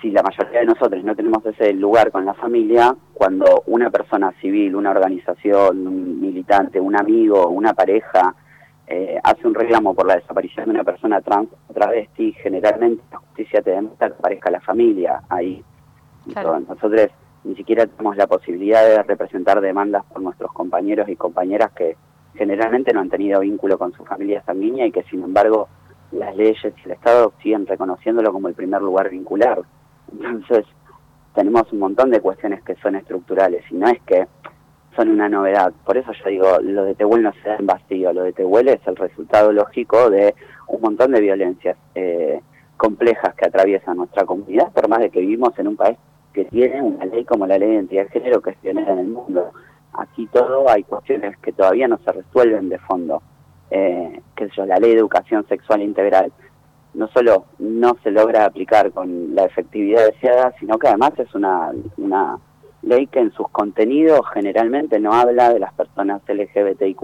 si 0.01 0.11
la 0.11 0.23
mayoría 0.23 0.61
de 0.61 0.67
nosotros 0.67 1.05
no 1.05 1.15
tenemos 1.15 1.47
ese 1.47 1.73
lugar 1.75 2.11
con 2.11 2.25
la 2.25 2.35
familia, 2.35 2.95
cuando 3.15 3.63
una 3.67 3.89
persona 3.89 4.33
civil, 4.41 4.75
una 4.75 4.91
organización, 4.91 5.87
un 5.87 6.21
militante, 6.21 6.81
un 6.81 6.97
amigo, 6.97 7.47
una 7.49 7.73
pareja, 7.73 8.35
eh, 8.89 9.21
hace 9.23 9.47
un 9.47 9.55
reclamo 9.55 9.95
por 9.95 10.07
la 10.07 10.17
desaparición 10.17 10.67
de 10.67 10.73
una 10.73 10.85
persona 10.85 11.21
trans 11.21 11.49
o 11.69 11.73
travesti, 11.73 12.33
generalmente 12.33 13.03
la 13.13 13.19
justicia 13.19 13.63
te 13.63 13.71
demanda 13.71 14.09
que 14.09 14.15
aparezca 14.15 14.51
la 14.51 14.61
familia 14.61 15.23
ahí. 15.29 15.63
nosotros 16.27 17.11
ni 17.45 17.57
siquiera 17.57 17.87
tenemos 17.87 18.17
la 18.17 18.27
posibilidad 18.27 18.87
de 18.87 19.03
representar 19.03 19.61
demandas 19.61 20.05
por 20.05 20.23
nuestros 20.23 20.53
compañeros 20.53 21.09
y 21.09 21.17
compañeras 21.17 21.73
que 21.73 21.97
generalmente 22.35 22.93
no 22.93 23.01
han 23.01 23.11
tenido 23.11 23.41
vínculo 23.41 23.79
con 23.79 23.93
su 23.93 24.05
familia 24.05 24.43
sanguínea 24.45 24.87
y 24.87 24.93
que 24.93 25.03
sin 25.05 25.23
embargo 25.23 25.69
las 26.13 26.37
leyes 26.37 26.59
y 26.63 26.87
el 26.87 26.93
Estado 26.93 27.33
siguen 27.43 27.67
reconociéndolo 27.67 28.33
como 28.33 28.49
el 28.49 28.55
primer 28.55 28.83
lugar 28.83 29.11
vincular. 29.11 29.63
Entonces, 30.13 30.67
tenemos 31.35 31.73
un 31.73 31.79
montón 31.79 32.11
de 32.11 32.21
cuestiones 32.21 32.63
que 32.63 32.77
son 32.77 32.97
estructurales 32.97 33.65
y 33.71 33.75
no 33.75 33.89
es 33.89 34.01
que 34.03 34.27
son 34.95 35.09
una 35.09 35.29
novedad. 35.29 35.73
Por 35.85 35.97
eso 35.97 36.13
yo 36.13 36.31
digo, 36.31 36.59
lo 36.61 36.85
de 36.85 36.95
Tehuel 36.95 37.23
no 37.23 37.33
se 37.43 37.49
da 37.49 37.57
en 37.57 37.67
vacío, 37.67 38.13
lo 38.13 38.25
de 38.25 38.35
Tehuel 38.35 38.69
es 38.69 38.87
el 38.87 38.97
resultado 38.97 39.51
lógico 39.53 40.11
de 40.11 40.35
un 40.69 40.83
montón 40.83 41.13
de 41.13 41.21
violencias 41.21 41.79
eh, 41.95 42.41
complejas 42.77 43.35
que 43.35 43.47
atraviesan 43.47 43.97
nuestra 43.97 44.27
comunidad, 44.27 44.71
por 44.73 44.89
más 44.89 45.01
de 45.01 45.11
que 45.11 45.21
vivimos 45.21 45.59
en 45.59 45.69
un 45.69 45.77
país 45.77 45.97
que 46.33 46.45
tiene 46.47 46.83
una 46.83 47.05
ley 47.05 47.25
como 47.25 47.47
la 47.47 47.59
ley 47.59 47.69
de 47.69 47.75
identidad 47.75 48.05
de 48.05 48.11
género 48.11 48.41
que 48.41 48.51
es 48.51 48.57
pionera 48.59 48.93
en 48.93 48.99
el 48.99 49.09
mundo. 49.09 49.53
Aquí 49.93 50.27
todo 50.27 50.69
hay 50.69 50.83
cuestiones 50.85 51.37
que 51.39 51.53
todavía 51.53 51.89
no 51.89 51.99
se 51.99 52.13
resuelven 52.13 52.69
de 52.69 52.79
fondo. 52.79 53.23
Eh, 53.71 54.21
sé 54.37 54.49
yo, 54.57 54.67
la 54.67 54.79
ley 54.79 54.93
de 54.93 54.99
educación 54.99 55.47
sexual 55.49 55.83
integral 55.83 56.33
no 56.95 57.09
solo 57.09 57.47
no 57.59 57.97
se 58.03 58.11
logra 58.11 58.45
aplicar 58.45 58.93
con 58.93 59.35
la 59.35 59.45
efectividad 59.45 60.07
deseada, 60.07 60.53
sino 60.61 60.79
que 60.79 60.89
además 60.89 61.13
es 61.19 61.35
una, 61.35 61.71
una 61.97 62.39
ley 62.83 63.07
que 63.07 63.21
en 63.21 63.33
sus 63.33 63.49
contenidos 63.49 64.21
generalmente 64.35 65.01
no 65.01 65.13
habla 65.13 65.53
de 65.53 65.59
las 65.59 65.73
personas 65.73 66.23
LGBTIQ+. 66.27 67.03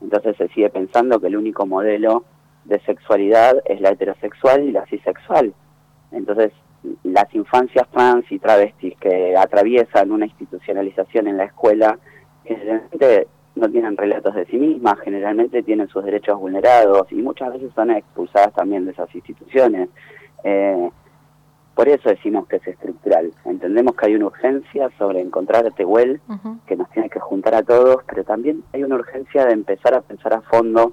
Entonces 0.00 0.36
se 0.36 0.48
sigue 0.48 0.70
pensando 0.70 1.20
que 1.20 1.28
el 1.28 1.36
único 1.36 1.66
modelo 1.66 2.24
de 2.64 2.80
sexualidad 2.80 3.56
es 3.66 3.80
la 3.80 3.90
heterosexual 3.90 4.64
y 4.64 4.72
la 4.72 4.84
cisexual. 4.86 5.54
Entonces 6.10 6.52
las 7.02 7.34
infancias 7.34 7.88
trans 7.90 8.30
y 8.30 8.38
travestis 8.38 8.96
que 8.98 9.36
atraviesan 9.36 10.12
una 10.12 10.26
institucionalización 10.26 11.28
en 11.28 11.36
la 11.36 11.44
escuela 11.44 11.98
generalmente 12.44 13.28
no 13.56 13.68
tienen 13.70 13.96
relatos 13.96 14.34
de 14.34 14.46
sí 14.46 14.56
mismas, 14.56 14.98
generalmente 15.00 15.62
tienen 15.62 15.88
sus 15.88 16.04
derechos 16.04 16.38
vulnerados 16.38 17.10
y 17.12 17.16
muchas 17.16 17.52
veces 17.52 17.72
son 17.74 17.90
expulsadas 17.90 18.52
también 18.52 18.84
de 18.84 18.92
esas 18.92 19.14
instituciones. 19.14 19.88
Eh, 20.42 20.90
por 21.74 21.88
eso 21.88 22.08
decimos 22.08 22.46
que 22.46 22.56
es 22.56 22.66
estructural. 22.66 23.32
Entendemos 23.44 23.96
que 23.96 24.06
hay 24.06 24.14
una 24.14 24.26
urgencia 24.26 24.90
sobre 24.96 25.20
encontrar 25.20 25.66
a 25.66 25.70
Tehuel, 25.70 26.20
que 26.66 26.76
nos 26.76 26.88
tiene 26.90 27.10
que 27.10 27.18
juntar 27.18 27.54
a 27.56 27.62
todos, 27.62 28.02
pero 28.06 28.22
también 28.22 28.62
hay 28.72 28.84
una 28.84 28.94
urgencia 28.94 29.44
de 29.44 29.54
empezar 29.54 29.94
a 29.94 30.00
pensar 30.00 30.34
a 30.34 30.40
fondo 30.42 30.92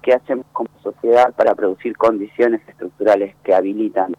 qué 0.00 0.14
hacemos 0.14 0.46
como 0.52 0.70
sociedad 0.82 1.34
para 1.34 1.54
producir 1.54 1.96
condiciones 1.96 2.62
estructurales 2.68 3.34
que 3.42 3.54
habilitan 3.54 4.14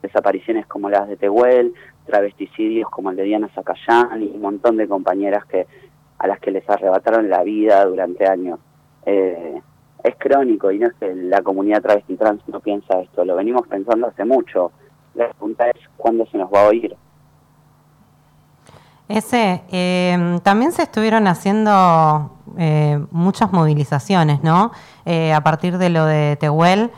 desapariciones 0.00 0.66
como 0.66 0.90
las 0.90 1.08
de 1.08 1.16
Tehuel, 1.16 1.74
travesticidios 2.06 2.90
como 2.90 3.10
el 3.10 3.16
de 3.16 3.24
Diana 3.24 3.48
Zacayán 3.54 4.22
y 4.22 4.26
un 4.34 4.40
montón 4.40 4.76
de 4.76 4.88
compañeras 4.88 5.44
que 5.44 5.66
a 6.18 6.26
las 6.26 6.40
que 6.40 6.50
les 6.50 6.68
arrebataron 6.68 7.30
la 7.30 7.42
vida 7.42 7.84
durante 7.84 8.26
años. 8.26 8.58
Eh, 9.06 9.60
es 10.02 10.14
crónico 10.16 10.70
y 10.70 10.78
no 10.78 10.88
es 10.88 10.94
que 10.94 11.14
la 11.14 11.42
comunidad 11.42 11.82
travesti 11.82 12.16
trans 12.16 12.40
no 12.48 12.60
piensa 12.60 13.00
esto, 13.00 13.24
lo 13.24 13.36
venimos 13.36 13.66
pensando 13.66 14.06
hace 14.06 14.24
mucho. 14.24 14.72
La 15.14 15.28
pregunta 15.30 15.68
es 15.68 15.80
cuándo 15.96 16.26
se 16.26 16.38
nos 16.38 16.52
va 16.52 16.64
a 16.64 16.68
oír. 16.68 16.96
Ese, 19.08 19.62
eh, 19.72 20.38
también 20.42 20.72
se 20.72 20.82
estuvieron 20.82 21.26
haciendo 21.26 22.30
eh, 22.58 23.02
muchas 23.10 23.52
movilizaciones, 23.52 24.42
¿no? 24.42 24.70
a 25.34 25.40
partir 25.40 25.78
de 25.78 25.88
lo 25.88 26.04
de 26.04 26.36
Tehuel. 26.36 26.90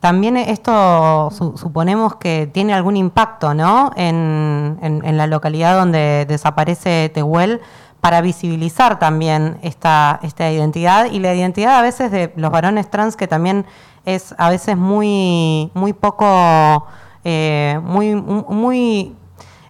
También 0.00 0.38
esto 0.38 1.30
suponemos 1.30 2.16
que 2.16 2.48
tiene 2.50 2.72
algún 2.72 2.96
impacto 2.96 3.52
¿no? 3.52 3.90
En, 3.96 4.78
la 5.02 5.26
localidad 5.26 5.78
donde 5.78 6.24
desaparece 6.26 7.10
Tehuel 7.12 7.60
para 8.00 8.22
visibilizar 8.22 8.98
también 8.98 9.58
esta, 9.62 10.18
identidad 10.22 11.04
y 11.10 11.18
la 11.18 11.34
identidad 11.34 11.78
a 11.78 11.82
veces 11.82 12.10
de 12.10 12.32
los 12.36 12.50
varones 12.50 12.88
trans 12.90 13.14
que 13.14 13.28
también 13.28 13.66
es 14.06 14.34
a 14.38 14.48
veces 14.48 14.78
muy, 14.78 15.70
muy 15.74 15.92
poco, 15.92 16.86
eh, 17.22 17.78
muy, 17.82 18.14
muy, 18.14 19.14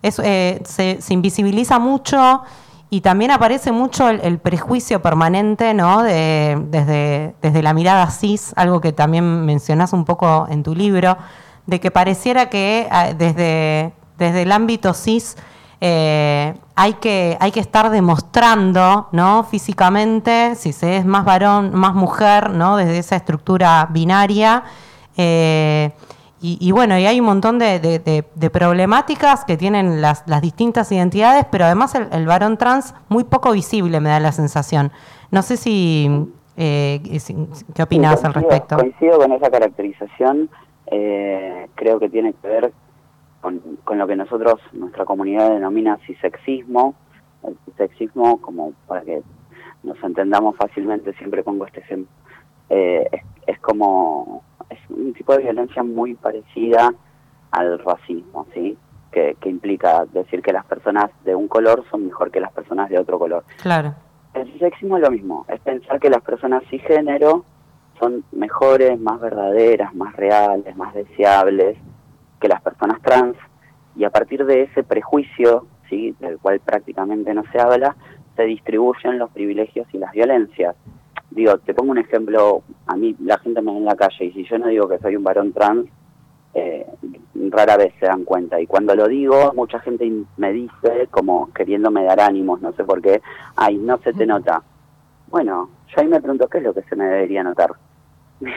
eh, 0.02 0.62
se 0.64 1.12
invisibiliza 1.12 1.80
mucho 1.80 2.44
y 2.90 3.02
también 3.02 3.30
aparece 3.30 3.70
mucho 3.70 4.08
el, 4.08 4.38
prejuicio 4.38 5.00
permanente, 5.00 5.74
¿no? 5.74 6.02
De, 6.02 6.58
desde, 6.70 7.36
desde 7.40 7.62
la 7.62 7.72
mirada 7.72 8.10
cis, 8.10 8.52
algo 8.56 8.80
que 8.80 8.92
también 8.92 9.46
mencionás 9.46 9.92
un 9.92 10.04
poco 10.04 10.48
en 10.50 10.64
tu 10.64 10.74
libro, 10.74 11.16
de 11.66 11.78
que 11.78 11.92
pareciera 11.92 12.50
que 12.50 12.88
ah, 12.90 13.12
desde, 13.16 13.92
desde 14.18 14.42
el 14.42 14.50
ámbito 14.50 14.92
cis 14.92 15.36
eh, 15.80 16.54
hay, 16.74 16.94
que, 16.94 17.38
hay 17.40 17.52
que 17.52 17.60
estar 17.60 17.90
demostrando, 17.90 19.08
¿no? 19.12 19.44
Físicamente, 19.44 20.56
si 20.56 20.72
se 20.72 20.96
es 20.96 21.06
más 21.06 21.24
varón, 21.24 21.70
más 21.72 21.94
mujer, 21.94 22.50
¿no? 22.50 22.76
Desde 22.76 22.98
esa 22.98 23.14
estructura 23.14 23.86
binaria. 23.88 24.64
Eh, 25.16 25.92
y, 26.42 26.72
bueno, 26.72 26.98
y 26.98 27.04
hay 27.04 27.20
un 27.20 27.26
montón 27.26 27.58
de, 27.58 28.24
problemáticas 28.50 29.44
que 29.44 29.58
tienen 29.58 30.00
las, 30.00 30.24
distintas 30.40 30.90
identidades, 30.90 31.44
pero 31.50 31.66
además 31.66 31.94
el, 31.94 32.26
varón 32.26 32.56
trans 32.56 32.94
muy 33.08 33.24
poco 33.24 33.52
visible 33.52 34.00
me 34.00 34.08
da 34.08 34.20
la 34.20 34.32
sensación. 34.32 34.90
No 35.30 35.42
sé 35.42 35.58
si, 35.58 36.08
eh, 36.56 37.00
qué 37.74 37.82
opinas 37.82 38.24
al 38.24 38.32
respecto. 38.32 38.76
Coincido 38.76 39.18
con 39.18 39.32
esa 39.32 39.50
caracterización. 39.50 40.48
Eh, 40.86 41.68
creo 41.74 42.00
que 42.00 42.08
tiene 42.08 42.32
que 42.32 42.48
ver 42.48 42.72
con, 43.42 43.60
lo 43.98 44.06
que 44.06 44.16
nosotros, 44.16 44.60
nuestra 44.72 45.04
comunidad 45.04 45.50
denomina 45.50 45.98
cisexismo. 46.06 46.94
El 47.42 47.58
cisexismo, 47.66 48.40
como 48.40 48.72
para 48.86 49.02
que 49.02 49.22
nos 49.82 50.02
entendamos 50.02 50.56
fácilmente, 50.56 51.12
siempre 51.14 51.42
pongo 51.42 51.66
este 51.66 51.80
ejemplo, 51.80 52.10
eh, 52.70 53.08
es 53.46 53.58
como 53.60 54.42
es 54.42 54.49
un 55.00 55.12
tipo 55.14 55.32
de 55.36 55.42
violencia 55.42 55.82
muy 55.82 56.14
parecida 56.14 56.92
al 57.50 57.78
racismo, 57.78 58.46
¿sí? 58.54 58.76
Que, 59.10 59.36
implica 59.44 60.04
decir 60.06 60.40
que 60.40 60.52
las 60.52 60.64
personas 60.66 61.10
de 61.24 61.34
un 61.34 61.48
color 61.48 61.84
son 61.90 62.06
mejor 62.06 62.30
que 62.30 62.40
las 62.40 62.52
personas 62.52 62.88
de 62.88 62.98
otro 62.98 63.18
color. 63.18 63.44
Claro. 63.60 63.94
El 64.34 64.58
sexismo 64.60 64.96
es 64.96 65.02
lo 65.02 65.10
mismo, 65.10 65.44
es 65.48 65.60
pensar 65.60 65.98
que 65.98 66.08
las 66.08 66.22
personas 66.22 66.62
cisgénero 66.70 67.44
son 67.98 68.24
mejores, 68.30 68.98
más 69.00 69.20
verdaderas, 69.20 69.92
más 69.94 70.14
reales, 70.14 70.76
más 70.76 70.94
deseables 70.94 71.76
que 72.40 72.48
las 72.48 72.62
personas 72.62 73.02
trans 73.02 73.36
y 73.96 74.04
a 74.04 74.10
partir 74.10 74.44
de 74.46 74.62
ese 74.62 74.84
prejuicio, 74.84 75.66
¿sí? 75.88 76.14
del 76.20 76.38
cual 76.38 76.60
prácticamente 76.60 77.34
no 77.34 77.42
se 77.50 77.60
habla, 77.60 77.96
se 78.36 78.44
distribuyen 78.44 79.18
los 79.18 79.30
privilegios 79.30 79.86
y 79.92 79.98
las 79.98 80.12
violencias 80.12 80.76
digo, 81.30 81.58
te 81.58 81.74
pongo 81.74 81.92
un 81.92 81.98
ejemplo, 81.98 82.62
a 82.86 82.96
mí 82.96 83.16
la 83.20 83.38
gente 83.38 83.62
me 83.62 83.72
ve 83.72 83.78
en 83.78 83.84
la 83.84 83.96
calle 83.96 84.24
y 84.26 84.32
si 84.32 84.44
yo 84.44 84.58
no 84.58 84.68
digo 84.68 84.88
que 84.88 84.98
soy 84.98 85.16
un 85.16 85.24
varón 85.24 85.52
trans, 85.52 85.86
eh, 86.54 86.86
rara 87.50 87.76
vez 87.76 87.92
se 88.00 88.06
dan 88.06 88.24
cuenta. 88.24 88.60
Y 88.60 88.66
cuando 88.66 88.94
lo 88.94 89.06
digo, 89.08 89.52
mucha 89.54 89.78
gente 89.80 90.10
me 90.36 90.52
dice, 90.52 91.08
como 91.10 91.52
queriéndome 91.52 92.04
dar 92.04 92.20
ánimos, 92.20 92.60
no 92.60 92.72
sé 92.72 92.84
por 92.84 93.00
qué, 93.00 93.22
ay, 93.56 93.78
no 93.78 93.98
se 93.98 94.12
te 94.12 94.26
nota. 94.26 94.62
Bueno, 95.28 95.70
yo 95.88 96.00
ahí 96.00 96.08
me 96.08 96.20
pregunto, 96.20 96.48
¿qué 96.48 96.58
es 96.58 96.64
lo 96.64 96.74
que 96.74 96.82
se 96.82 96.96
me 96.96 97.04
debería 97.04 97.42
notar? 97.42 97.72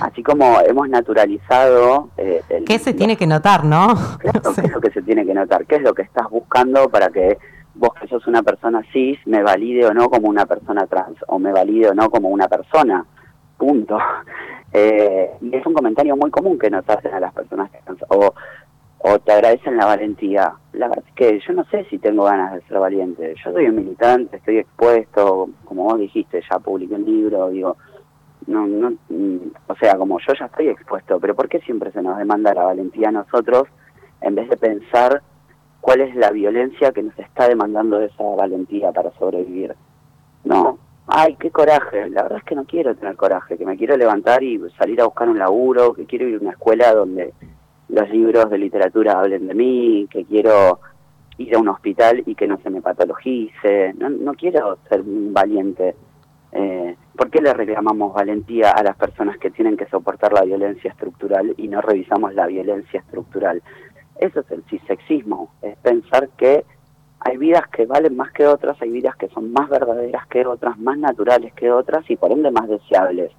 así 0.00 0.22
como 0.22 0.60
hemos 0.60 0.88
naturalizado... 0.88 2.10
Eh, 2.16 2.42
¿Qué 2.66 2.78
se 2.78 2.94
tiene 2.94 3.16
que 3.16 3.26
notar, 3.26 3.64
no? 3.64 3.88
¿Qué 4.20 4.28
es 4.28 4.72
lo 4.72 4.80
que 4.80 4.90
se 4.90 5.02
tiene 5.02 5.26
que 5.26 5.34
notar? 5.34 5.66
¿Qué 5.66 5.76
es 5.76 5.82
lo 5.82 5.92
que 5.94 6.02
estás 6.02 6.28
buscando 6.30 6.88
para 6.88 7.08
que 7.10 7.38
vos 7.74 7.94
que 7.94 8.06
sos 8.08 8.26
una 8.26 8.42
persona 8.42 8.82
cis 8.92 9.18
me 9.26 9.42
valide 9.42 9.86
o 9.86 9.94
no 9.94 10.08
como 10.08 10.28
una 10.28 10.46
persona 10.46 10.86
trans, 10.86 11.18
o 11.28 11.38
me 11.38 11.52
valide 11.52 11.88
o 11.88 11.94
no 11.94 12.10
como 12.10 12.28
una 12.28 12.48
persona, 12.48 13.04
punto. 13.56 13.98
Eh, 14.74 15.30
y 15.42 15.54
es 15.54 15.66
un 15.66 15.74
comentario 15.74 16.16
muy 16.16 16.30
común 16.30 16.58
que 16.58 16.70
nos 16.70 16.88
hacen 16.88 17.12
a 17.12 17.20
las 17.20 17.34
personas 17.34 17.70
trans, 17.84 18.02
o, 18.08 18.32
o 18.96 19.18
te 19.18 19.30
agradecen 19.30 19.76
la 19.76 19.84
valentía. 19.84 20.54
La 20.72 20.88
verdad 20.88 21.04
es 21.06 21.14
que 21.14 21.40
yo 21.46 21.52
no 21.52 21.66
sé 21.66 21.84
si 21.90 21.98
tengo 21.98 22.24
ganas 22.24 22.54
de 22.54 22.62
ser 22.62 22.78
valiente. 22.78 23.34
Yo 23.44 23.52
soy 23.52 23.66
un 23.66 23.76
militante, 23.76 24.38
estoy 24.38 24.60
expuesto, 24.60 25.50
como 25.66 25.84
vos 25.84 25.98
dijiste, 25.98 26.40
ya 26.50 26.58
publiqué 26.58 26.94
un 26.94 27.04
libro, 27.04 27.50
digo, 27.50 27.76
no, 28.46 28.66
no, 28.66 28.92
mm, 29.10 29.36
o 29.66 29.76
sea, 29.76 29.96
como 29.96 30.18
yo 30.20 30.32
ya 30.38 30.46
estoy 30.46 30.68
expuesto, 30.68 31.20
pero 31.20 31.34
¿por 31.34 31.50
qué 31.50 31.60
siempre 31.60 31.92
se 31.92 32.02
nos 32.02 32.16
demanda 32.16 32.54
la 32.54 32.64
valentía 32.64 33.08
a 33.08 33.12
nosotros 33.12 33.64
en 34.20 34.34
vez 34.34 34.48
de 34.48 34.56
pensar 34.56 35.22
cuál 35.82 36.00
es 36.00 36.14
la 36.14 36.30
violencia 36.30 36.92
que 36.92 37.02
nos 37.02 37.18
está 37.18 37.48
demandando 37.48 38.00
esa 38.00 38.22
valentía 38.22 38.92
para 38.92 39.10
sobrevivir. 39.18 39.74
No, 40.44 40.78
ay, 41.08 41.36
qué 41.38 41.50
coraje, 41.50 42.08
la 42.08 42.22
verdad 42.22 42.38
es 42.38 42.44
que 42.44 42.54
no 42.54 42.64
quiero 42.64 42.94
tener 42.94 43.16
coraje, 43.16 43.58
que 43.58 43.66
me 43.66 43.76
quiero 43.76 43.96
levantar 43.96 44.42
y 44.44 44.60
salir 44.78 45.00
a 45.00 45.04
buscar 45.04 45.28
un 45.28 45.38
laburo, 45.38 45.92
que 45.92 46.06
quiero 46.06 46.28
ir 46.28 46.36
a 46.36 46.38
una 46.38 46.52
escuela 46.52 46.94
donde 46.94 47.34
los 47.88 48.08
libros 48.10 48.48
de 48.48 48.58
literatura 48.58 49.18
hablen 49.18 49.48
de 49.48 49.54
mí, 49.54 50.06
que 50.08 50.24
quiero 50.24 50.78
ir 51.36 51.56
a 51.56 51.58
un 51.58 51.68
hospital 51.68 52.22
y 52.26 52.36
que 52.36 52.46
no 52.46 52.58
se 52.62 52.70
me 52.70 52.80
patologice, 52.80 53.92
no, 53.98 54.08
no 54.08 54.34
quiero 54.34 54.78
ser 54.88 55.02
valiente. 55.04 55.96
Eh, 56.52 56.96
¿Por 57.16 57.28
qué 57.30 57.42
le 57.42 57.52
reclamamos 57.52 58.14
valentía 58.14 58.70
a 58.70 58.84
las 58.84 58.96
personas 58.96 59.36
que 59.38 59.50
tienen 59.50 59.76
que 59.76 59.86
soportar 59.86 60.32
la 60.32 60.42
violencia 60.42 60.90
estructural 60.90 61.54
y 61.56 61.66
no 61.66 61.80
revisamos 61.80 62.34
la 62.34 62.46
violencia 62.46 63.00
estructural? 63.00 63.62
Eso 64.22 64.38
es 64.38 64.50
el 64.52 64.62
cisexismo, 64.70 65.52
es 65.62 65.76
pensar 65.78 66.28
que 66.36 66.64
hay 67.18 67.36
vidas 67.38 67.66
que 67.72 67.86
valen 67.86 68.16
más 68.16 68.30
que 68.30 68.46
otras, 68.46 68.80
hay 68.80 68.90
vidas 68.90 69.16
que 69.16 69.28
son 69.30 69.52
más 69.52 69.68
verdaderas 69.68 70.28
que 70.28 70.46
otras, 70.46 70.78
más 70.78 70.96
naturales 70.96 71.52
que 71.54 71.72
otras 71.72 72.08
y 72.08 72.14
por 72.14 72.30
ende 72.30 72.52
más 72.52 72.68
deseables. 72.68 73.32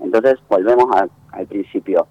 Entonces 0.00 0.38
volvemos 0.48 0.86
al 1.32 1.46
principio. 1.48 2.06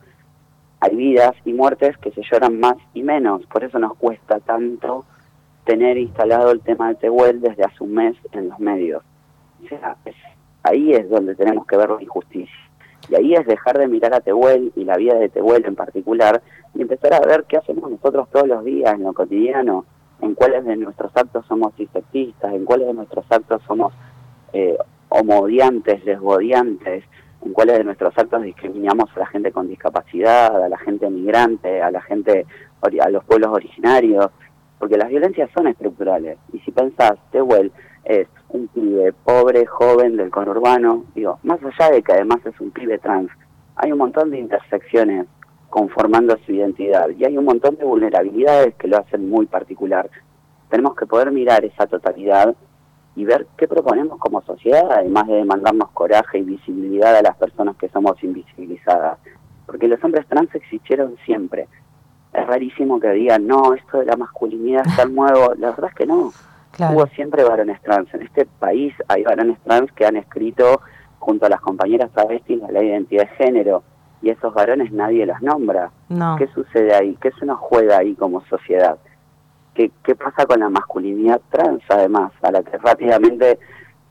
Hay 0.82 0.96
vidas 0.96 1.34
y 1.46 1.54
muertes 1.54 1.98
que 1.98 2.12
se 2.12 2.22
lloran 2.32 2.60
más 2.60 2.76
y 2.94 3.02
menos, 3.02 3.44
por 3.48 3.64
eso 3.64 3.80
nos 3.80 3.98
cuesta 3.98 4.40
tanto 4.40 5.04
tener 5.66 5.98
instalado 5.98 6.52
el 6.52 6.62
tema 6.62 6.90
de 6.90 6.96
Tehuel 6.96 7.42
desde 7.42 7.64
hace 7.64 7.84
un 7.84 7.96
mes 7.96 8.16
en 8.34 8.50
los 8.50 8.60
medios. 8.60 9.04
O 9.64 9.68
sea, 9.68 9.98
ahí 10.62 10.94
es 10.94 11.10
donde 11.10 11.34
tenemos 11.34 11.66
que 11.66 11.76
ver 11.76 11.90
la 11.90 12.04
injusticia. 12.04 12.71
Y 13.10 13.16
ahí 13.16 13.34
es 13.34 13.46
dejar 13.46 13.78
de 13.78 13.88
mirar 13.88 14.14
a 14.14 14.22
Tehuel 14.22 14.72
y 14.76 14.84
la 14.84 14.98
vida 14.98 15.16
de 15.16 15.30
Tehuel 15.30 15.66
en 15.66 15.76
particular 15.76 16.42
y 16.74 16.82
empezar 16.82 17.14
a 17.14 17.20
ver 17.20 17.46
qué 17.48 17.58
hacemos 17.58 17.90
nosotros 17.90 18.30
todos 18.32 18.48
los 18.48 18.64
días 18.64 18.94
en 18.94 19.04
lo 19.04 19.14
cotidiano, 19.14 19.86
en 20.22 20.36
cuáles 20.36 20.66
de 20.66 20.76
nuestros 20.78 21.12
actos 21.16 21.46
somos 21.48 21.74
insectistas, 21.78 22.54
en 22.54 22.66
cuáles 22.66 22.88
de 22.88 22.94
nuestros 22.94 23.26
actos 23.30 23.62
somos 23.68 23.94
eh, 24.54 24.78
homodiantes, 25.10 26.06
lesbodiantes, 26.06 27.04
en 27.44 27.54
cuáles 27.54 27.80
de 27.80 27.84
nuestros 27.84 28.18
actos 28.18 28.44
discriminamos 28.44 29.10
a 29.16 29.20
la 29.20 29.26
gente 29.26 29.52
con 29.52 29.68
discapacidad, 29.68 30.64
a 30.64 30.70
la 30.70 30.78
gente 30.78 31.10
migrante, 31.10 31.82
a 31.82 31.92
la 31.92 32.02
gente, 32.02 32.46
a 32.82 33.10
los 33.10 33.24
pueblos 33.26 33.50
originarios, 33.52 34.28
porque 34.78 34.98
las 34.98 35.10
violencias 35.10 35.50
son 35.56 35.68
estructurales. 35.68 36.38
Y 36.54 36.60
si 36.60 36.72
pensás, 36.72 37.14
Tehuel 37.32 37.72
es 38.04 38.28
un 38.54 38.68
pibe 38.68 39.14
pobre, 39.14 39.66
joven, 39.66 40.18
del 40.18 40.30
conurbano, 40.30 41.06
digo, 41.16 41.40
más 41.44 41.60
allá 41.64 41.92
de 41.92 42.02
que 42.02 42.14
además 42.14 42.40
es 42.46 42.60
un 42.60 42.72
pibe 42.72 42.98
trans, 43.00 43.30
hay 43.76 43.92
un 43.92 43.98
montón 43.98 44.32
de 44.32 44.40
intersecciones 44.40 45.28
conformando 45.70 46.38
su 46.46 46.52
identidad 46.52 47.10
y 47.18 47.26
hay 47.26 47.38
un 47.38 47.46
montón 47.46 47.78
de 47.78 47.86
vulnerabilidades 47.86 48.76
que 48.76 48.88
lo 48.88 48.98
hacen 48.98 49.30
muy 49.30 49.46
particular. 49.46 50.10
Tenemos 50.70 50.96
que 50.96 51.06
poder 51.06 51.32
mirar 51.32 51.64
esa 51.66 51.88
totalidad 51.88 52.56
y 53.16 53.26
ver 53.26 53.48
qué 53.58 53.68
proponemos 53.68 54.20
como 54.20 54.42
sociedad, 54.42 54.90
además 54.92 55.28
de 55.28 55.36
demandarnos 55.36 55.90
coraje 55.92 56.40
y 56.40 56.44
visibilidad 56.44 57.16
a 57.16 57.22
las 57.22 57.36
personas 57.38 57.76
que 57.78 57.90
somos 57.90 58.22
invisibilizadas. 58.24 59.18
Porque 59.66 59.88
los 59.88 60.04
hombres 60.04 60.28
trans 60.28 60.54
existieron 60.56 61.16
siempre. 61.26 61.68
Es 62.34 62.48
rarísimo 62.48 63.00
que 63.00 63.10
digan, 63.12 63.48
no, 63.48 63.74
esto 63.74 64.00
de 64.00 64.06
la 64.06 64.16
masculinidad 64.16 64.86
está 64.88 65.06
nuevo. 65.06 65.54
La 65.58 65.72
verdad 65.72 65.90
es 65.90 65.96
que 65.96 66.06
no. 66.06 66.32
Hubo 66.80 67.06
siempre 67.08 67.44
varones 67.44 67.82
trans. 67.82 68.14
En 68.14 68.24
este 68.24 68.46
país 68.46 68.94
hay 69.08 69.24
varones 69.24 69.60
trans 69.64 69.92
que 69.92 70.06
han 70.06 70.16
escrito 70.16 70.82
junto 71.20 71.46
a 71.46 71.50
las 71.50 71.62
compañeras 71.62 72.10
travestis 72.12 72.62
la 72.70 72.84
identidad 72.84 73.30
de 73.30 73.36
género. 73.46 73.84
Y 74.22 74.30
esos 74.30 74.54
varones 74.54 74.92
nadie 74.92 75.26
los 75.26 75.42
nombra. 75.42 75.92
¿Qué 76.38 76.48
sucede 76.54 76.94
ahí? 76.94 77.18
¿Qué 77.22 77.32
se 77.40 77.46
nos 77.46 77.60
juega 77.60 77.98
ahí 77.98 78.14
como 78.16 78.42
sociedad? 78.46 78.98
¿Qué, 79.74 79.92
¿Qué 80.04 80.16
pasa 80.16 80.46
con 80.46 80.60
la 80.60 80.70
masculinidad 80.70 81.42
trans, 81.50 81.82
además, 81.90 82.32
a 82.42 82.52
la 82.52 82.62
que 82.62 82.78
rápidamente 82.78 83.58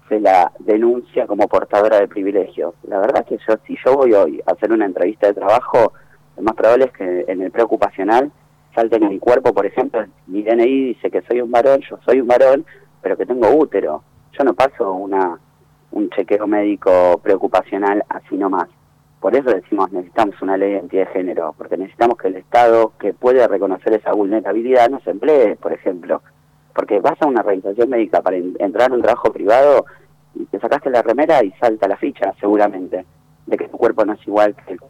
se 0.08 0.18
la 0.18 0.50
denuncia 0.58 1.26
como 1.26 1.46
portadora 1.46 2.00
de 2.00 2.08
privilegios? 2.08 2.74
La 2.82 2.98
verdad 2.98 3.24
es 3.24 3.38
que 3.38 3.44
yo, 3.46 3.58
si 3.66 3.76
yo 3.84 3.94
voy 3.94 4.14
hoy 4.14 4.42
a 4.46 4.52
hacer 4.52 4.72
una 4.72 4.86
entrevista 4.86 5.28
de 5.28 5.34
trabajo, 5.34 5.92
lo 6.36 6.42
más 6.42 6.54
probable 6.54 6.86
es 6.86 6.92
que 6.92 7.24
en 7.28 7.42
el 7.42 7.50
preocupacional 7.50 8.32
salte 8.74 8.96
en 8.96 9.08
mi 9.08 9.18
cuerpo, 9.18 9.52
por 9.52 9.66
ejemplo, 9.66 10.04
mi 10.26 10.42
DNI 10.42 10.84
dice 10.84 11.10
que 11.10 11.22
soy 11.22 11.40
un 11.40 11.50
varón, 11.50 11.80
yo 11.88 11.98
soy 12.04 12.20
un 12.20 12.28
varón, 12.28 12.64
pero 13.02 13.16
que 13.16 13.26
tengo 13.26 13.50
útero. 13.50 14.02
Yo 14.38 14.44
no 14.44 14.54
paso 14.54 14.92
una 14.92 15.38
un 15.92 16.08
chequeo 16.10 16.46
médico 16.46 17.20
preocupacional 17.22 18.04
así 18.08 18.36
nomás. 18.36 18.68
Por 19.20 19.34
eso 19.36 19.50
decimos 19.50 19.92
necesitamos 19.92 20.40
una 20.40 20.56
ley 20.56 20.70
de 20.70 20.76
identidad 20.76 21.06
de 21.06 21.12
género, 21.12 21.54
porque 21.58 21.76
necesitamos 21.76 22.16
que 22.16 22.28
el 22.28 22.36
Estado, 22.36 22.92
que 22.98 23.12
puede 23.12 23.46
reconocer 23.46 23.92
esa 23.94 24.12
vulnerabilidad, 24.12 24.88
no 24.88 25.00
se 25.00 25.10
emplee, 25.10 25.56
por 25.56 25.72
ejemplo. 25.72 26.22
Porque 26.74 27.00
vas 27.00 27.20
a 27.20 27.26
una 27.26 27.42
realización 27.42 27.90
médica 27.90 28.22
para 28.22 28.36
entrar 28.36 28.90
a 28.90 28.94
un 28.94 29.02
trabajo 29.02 29.32
privado 29.32 29.84
y 30.34 30.46
te 30.46 30.60
sacaste 30.60 30.90
la 30.90 31.02
remera 31.02 31.42
y 31.44 31.50
salta 31.60 31.88
la 31.88 31.96
ficha, 31.96 32.32
seguramente, 32.40 33.04
de 33.46 33.56
que 33.56 33.68
tu 33.68 33.76
cuerpo 33.76 34.04
no 34.04 34.12
es 34.12 34.26
igual 34.26 34.54
que 34.54 34.74
el 34.74 34.80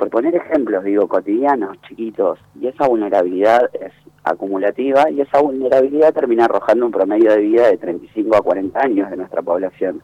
por 0.00 0.08
poner 0.08 0.34
ejemplos, 0.34 0.82
digo, 0.82 1.06
cotidianos, 1.06 1.76
chiquitos, 1.86 2.38
y 2.58 2.68
esa 2.68 2.88
vulnerabilidad 2.88 3.68
es 3.74 3.92
acumulativa 4.24 5.10
y 5.10 5.20
esa 5.20 5.42
vulnerabilidad 5.42 6.14
termina 6.14 6.46
arrojando 6.46 6.86
un 6.86 6.90
promedio 6.90 7.30
de 7.32 7.40
vida 7.40 7.66
de 7.66 7.76
35 7.76 8.34
a 8.34 8.40
40 8.40 8.80
años 8.80 9.10
de 9.10 9.18
nuestra 9.18 9.42
población. 9.42 10.00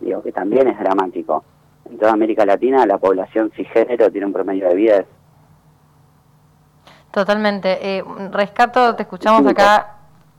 Digo, 0.00 0.20
que 0.20 0.32
también 0.32 0.66
es 0.66 0.76
dramático. 0.80 1.44
En 1.88 1.96
toda 1.96 2.10
América 2.10 2.44
Latina 2.44 2.84
la 2.86 2.98
población 2.98 3.52
cisgénero 3.54 4.10
tiene 4.10 4.26
un 4.26 4.32
promedio 4.32 4.68
de 4.68 4.74
vida 4.74 4.96
de... 4.96 5.06
Totalmente. 7.12 7.98
Eh, 7.98 8.04
rescato, 8.32 8.96
te 8.96 9.04
escuchamos 9.04 9.46
acá 9.46 9.94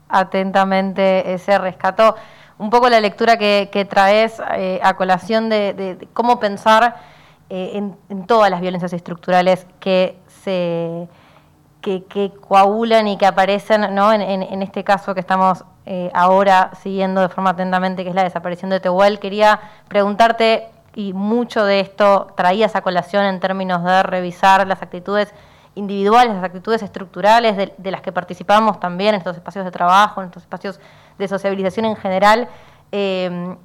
atentamente 0.10 1.34
ese 1.34 1.58
rescato. 1.60 2.18
Un 2.58 2.70
poco 2.70 2.90
la 2.90 3.00
lectura 3.00 3.38
que, 3.38 3.88
traes 3.90 4.42
eh, 4.58 4.82
a 4.84 4.98
colación 4.98 5.48
de 5.48 6.10
cómo 6.12 6.42
pensar 6.42 6.96
eh, 7.54 7.94
en, 8.08 8.26
todas 8.28 8.50
las 8.50 8.62
violencias 8.62 8.94
estructurales 8.94 9.68
que 9.82 10.18
se 10.42 11.10
que, 11.82 12.32
coagulan 12.48 13.10
y 13.10 13.18
que 13.18 13.26
aparecen, 13.26 13.94
¿no? 13.94 14.14
En, 14.14 14.62
este 14.62 14.86
caso 14.86 15.14
que 15.14 15.20
estamos 15.20 15.66
eh, 15.86 16.10
ahora 16.14 16.72
siguiendo 16.82 17.20
de 17.20 17.28
forma 17.28 17.50
atentamente, 17.50 18.04
que 18.04 18.10
es 18.10 18.16
la 18.16 18.24
desaparición 18.24 18.70
de 18.70 18.80
Tehuel, 18.80 19.20
quería 19.20 19.60
preguntarte, 19.90 20.70
y 20.96 21.12
mucho 21.12 21.66
de 21.66 21.82
esto 21.82 22.28
traía 22.38 22.68
esa 22.68 22.80
colación 22.80 23.26
en 23.26 23.42
términos 23.42 23.84
de 23.84 24.02
revisar 24.02 24.66
las 24.66 24.82
actitudes 24.82 25.34
individuales, 25.76 26.34
las 26.34 26.46
actitudes 26.46 26.82
estructurales 26.84 27.58
de, 27.58 27.74
de, 27.78 27.92
las 27.92 28.00
que 28.00 28.14
participamos 28.14 28.80
también 28.80 29.16
en 29.16 29.20
estos 29.20 29.36
espacios 29.36 29.66
de 29.66 29.72
trabajo, 29.72 30.22
en 30.22 30.28
estos 30.28 30.44
espacios 30.44 30.80
de 31.18 31.28
sociabilización 31.28 31.86
en 31.86 31.98
general. 31.98 32.48
Eh, 32.94 33.58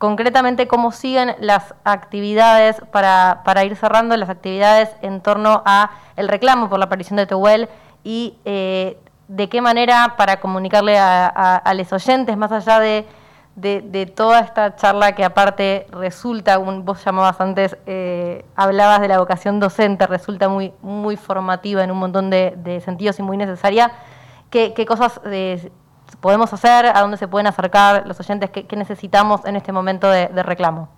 concretamente 0.00 0.66
cómo 0.66 0.92
siguen 0.92 1.36
las 1.40 1.74
actividades 1.84 2.80
para, 2.90 3.42
para, 3.44 3.64
ir 3.66 3.76
cerrando 3.76 4.16
las 4.16 4.30
actividades 4.30 4.88
en 5.02 5.20
torno 5.20 5.62
a 5.66 5.90
el 6.16 6.26
reclamo 6.26 6.70
por 6.70 6.78
la 6.78 6.86
aparición 6.86 7.18
de 7.18 7.26
Tehuel 7.26 7.68
y 8.02 8.38
eh, 8.46 8.96
de 9.28 9.50
qué 9.50 9.60
manera 9.60 10.14
para 10.16 10.40
comunicarle 10.40 10.98
a, 10.98 11.72
los 11.76 11.92
oyentes, 11.92 12.34
más 12.38 12.50
allá 12.50 12.80
de, 12.80 13.04
de, 13.56 14.06
toda 14.06 14.40
esta 14.40 14.74
charla 14.74 15.12
que 15.14 15.22
aparte 15.22 15.86
resulta, 15.92 16.56
vos 16.56 17.04
llamabas 17.04 17.38
antes, 17.38 17.76
eh, 17.84 18.46
hablabas 18.56 19.02
de 19.02 19.08
la 19.08 19.18
vocación 19.18 19.60
docente, 19.60 20.06
resulta 20.06 20.48
muy, 20.48 20.72
muy 20.80 21.18
formativa 21.18 21.84
en 21.84 21.90
un 21.90 21.98
montón 21.98 22.30
de, 22.30 22.80
sentidos 22.82 23.18
y 23.18 23.22
muy 23.22 23.36
necesaria, 23.36 23.92
qué, 24.48 24.72
qué 24.72 24.86
cosas 24.86 25.20
eh, 25.26 25.70
podemos 26.20 26.52
hacer, 26.52 26.86
a 26.86 27.00
dónde 27.00 27.16
se 27.16 27.28
pueden 27.28 27.46
acercar 27.46 28.06
los 28.06 28.18
oyentes, 28.20 28.50
qué, 28.50 28.76
necesitamos 28.76 29.44
en 29.44 29.56
este 29.56 29.72
momento 29.72 30.08
de, 30.10 30.28
reclamo. 30.42 30.88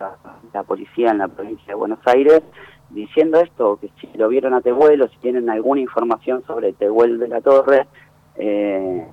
la, 0.55 0.63
policía 0.63 1.11
en 1.11 1.19
la 1.19 1.29
provincia 1.29 1.67
de 1.67 1.75
Buenos 1.75 1.99
Aires, 2.07 2.41
diciendo 2.89 3.39
esto, 3.39 3.79
que 3.79 3.91
si 4.01 4.09
lo 4.17 4.29
vieron 4.29 4.55
a 4.55 4.63
Tehuel 4.63 5.03
o 5.03 5.09
si 5.09 5.19
tienen 5.19 5.51
alguna 5.51 5.83
información 5.83 6.43
sobre 6.47 6.73
Tehuel 6.73 7.19
de 7.19 7.29
la 7.29 7.43
Torre, 7.43 7.87
eh, 8.37 9.07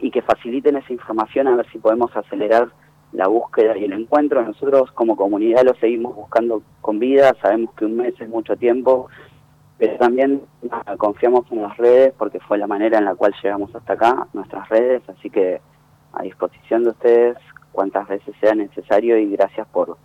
y 0.00 0.10
que 0.10 0.22
faciliten 0.22 0.78
esa 0.78 0.92
información 0.92 1.46
a 1.46 1.54
ver 1.54 1.70
si 1.70 1.78
podemos 1.78 2.10
acelerar 2.16 2.72
la 3.12 3.28
búsqueda 3.28 3.76
y 3.76 3.84
el 3.84 3.92
encuentro. 3.92 4.42
Nosotros 4.42 4.90
como 4.92 5.16
comunidad 5.16 5.64
lo 5.64 5.74
seguimos 5.74 6.14
buscando 6.14 6.62
con 6.80 6.98
vida, 6.98 7.34
sabemos 7.40 7.74
que 7.74 7.84
un 7.84 7.96
mes 7.96 8.14
es 8.20 8.28
mucho 8.28 8.56
tiempo 8.56 9.08
pero 9.80 9.96
también 9.96 10.42
confiamos 10.98 11.46
en 11.50 11.62
las 11.62 11.74
redes 11.78 12.12
porque 12.18 12.38
fue 12.40 12.58
la 12.58 12.66
manera 12.66 12.98
en 12.98 13.06
la 13.06 13.14
cual 13.14 13.34
llegamos 13.42 13.74
hasta 13.74 13.94
acá, 13.94 14.26
nuestras 14.34 14.68
redes, 14.68 15.02
así 15.08 15.30
que 15.30 15.60
a 16.12 16.22
disposición 16.22 16.84
de 16.84 16.90
ustedes 16.90 17.36
cuantas 17.72 18.06
veces 18.06 18.34
sea 18.40 18.54
necesario 18.54 19.16
y 19.16 19.30
gracias 19.30 19.66
por, 19.68 19.96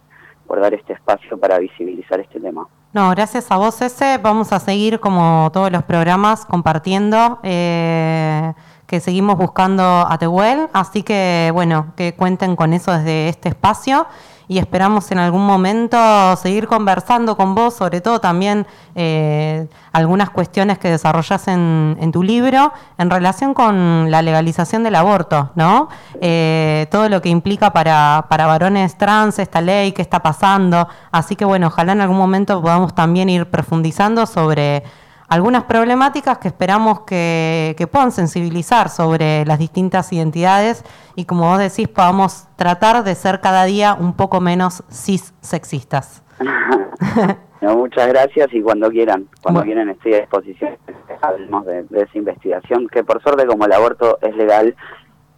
por 0.47 0.61
dar 0.61 0.73
este 0.73 0.93
espacio 0.93 1.37
para 1.37 1.59
visibilizar 1.59 2.21
este 2.21 2.39
tema. 2.39 2.65
No, 2.93 3.09
gracias 3.09 3.51
a 3.51 3.57
vos, 3.57 3.81
ese. 3.81 4.17
Vamos 4.19 4.53
a 4.53 4.59
seguir 4.59 5.01
como 5.01 5.49
todos 5.51 5.69
los 5.69 5.83
programas 5.83 6.45
compartiendo. 6.45 7.39
Eh, 7.43 8.53
que 8.87 8.99
seguimos 8.99 9.37
buscando 9.37 9.83
a 9.83 10.17
Tehuel, 10.17 10.67
así 10.73 11.03
que 11.03 11.51
bueno, 11.53 11.93
que 11.95 12.13
cuenten 12.13 12.55
con 12.55 12.73
eso 12.73 12.91
desde 12.91 13.29
este 13.29 13.49
espacio 13.49 14.07
y 14.47 14.59
esperamos 14.59 15.11
en 15.11 15.17
algún 15.17 15.45
momento 15.45 15.97
seguir 16.35 16.67
conversando 16.67 17.35
con 17.35 17.55
vos, 17.55 17.73
sobre 17.73 18.01
todo 18.01 18.19
también 18.19 18.67
eh, 18.93 19.67
algunas 19.91 20.29
cuestiones 20.29 20.77
que 20.77 20.89
desarrollas 20.89 21.47
en, 21.47 22.11
tu 22.13 22.21
libro 22.21 22.71
en 22.97 23.09
relación 23.09 23.53
con 23.53 24.11
la 24.11 24.21
legalización 24.21 24.83
del 24.83 24.95
aborto, 24.95 25.51
¿no? 25.55 25.89
Eh, 26.21 26.87
todo 26.91 27.09
lo 27.09 27.21
que 27.21 27.29
implica 27.29 27.73
para, 27.73 28.25
para 28.29 28.45
varones 28.45 28.97
trans 28.97 29.39
esta 29.39 29.61
ley, 29.61 29.91
qué 29.91 30.01
está 30.01 30.21
pasando, 30.21 30.87
así 31.11 31.35
que 31.35 31.45
bueno, 31.45 31.67
ojalá 31.67 31.93
en 31.93 32.01
algún 32.01 32.17
momento 32.17 32.61
podamos 32.61 32.93
también 32.93 33.29
ir 33.29 33.49
profundizando 33.49 34.25
sobre 34.25 34.83
algunas 35.27 35.63
problemáticas 35.63 36.37
que 36.37 36.47
esperamos 36.47 37.01
que, 37.01 37.87
puedan 37.91 38.11
sensibilizar 38.11 38.89
sobre 38.89 39.45
las 39.45 39.59
distintas 39.59 40.11
identidades 40.11 40.83
y 41.15 41.25
como 41.25 41.49
vos 41.49 41.59
decís, 41.59 41.87
podamos 41.87 42.47
tratar 42.55 43.03
de 43.03 43.15
ser 43.15 43.41
cada 43.41 43.63
día 43.65 43.93
un 43.93 44.13
poco 44.13 44.41
menos 44.41 44.83
cis 44.89 45.33
sexistas. 45.41 46.23
muchas 47.61 48.07
gracias 48.07 48.53
y 48.53 48.61
cuando 48.61 48.89
quieran, 48.89 49.27
cuando 49.41 49.63
quieran 49.63 49.89
estoy 49.89 50.13
a 50.13 50.19
disposición. 50.21 50.77
Hablemos 51.21 51.65
de, 51.65 51.85
esa 51.91 52.17
investigación, 52.17 52.87
que 52.87 53.03
por 53.03 53.21
suerte 53.21 53.47
como 53.47 53.65
el 53.65 53.73
aborto 53.73 54.19
es 54.21 54.35
legal, 54.35 54.75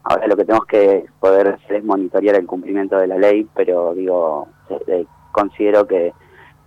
ahora 0.03 0.27
lo 0.27 0.35
que 0.35 0.45
tenemos 0.45 0.65
que 0.65 1.05
poder 1.19 1.49
hacer 1.49 1.77
es 1.77 1.83
monitorear 1.83 2.35
el 2.35 2.45
cumplimiento 2.45 2.97
de 2.97 3.07
la 3.07 3.17
ley, 3.17 3.47
pero 3.55 3.93
digo, 3.93 4.47
eh, 4.87 5.05
considero 5.31 5.87
que 5.87 6.13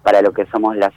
para 0.03 0.23
lo 0.23 0.33
que 0.33 0.47
somos 0.47 0.77
las, 0.77 0.93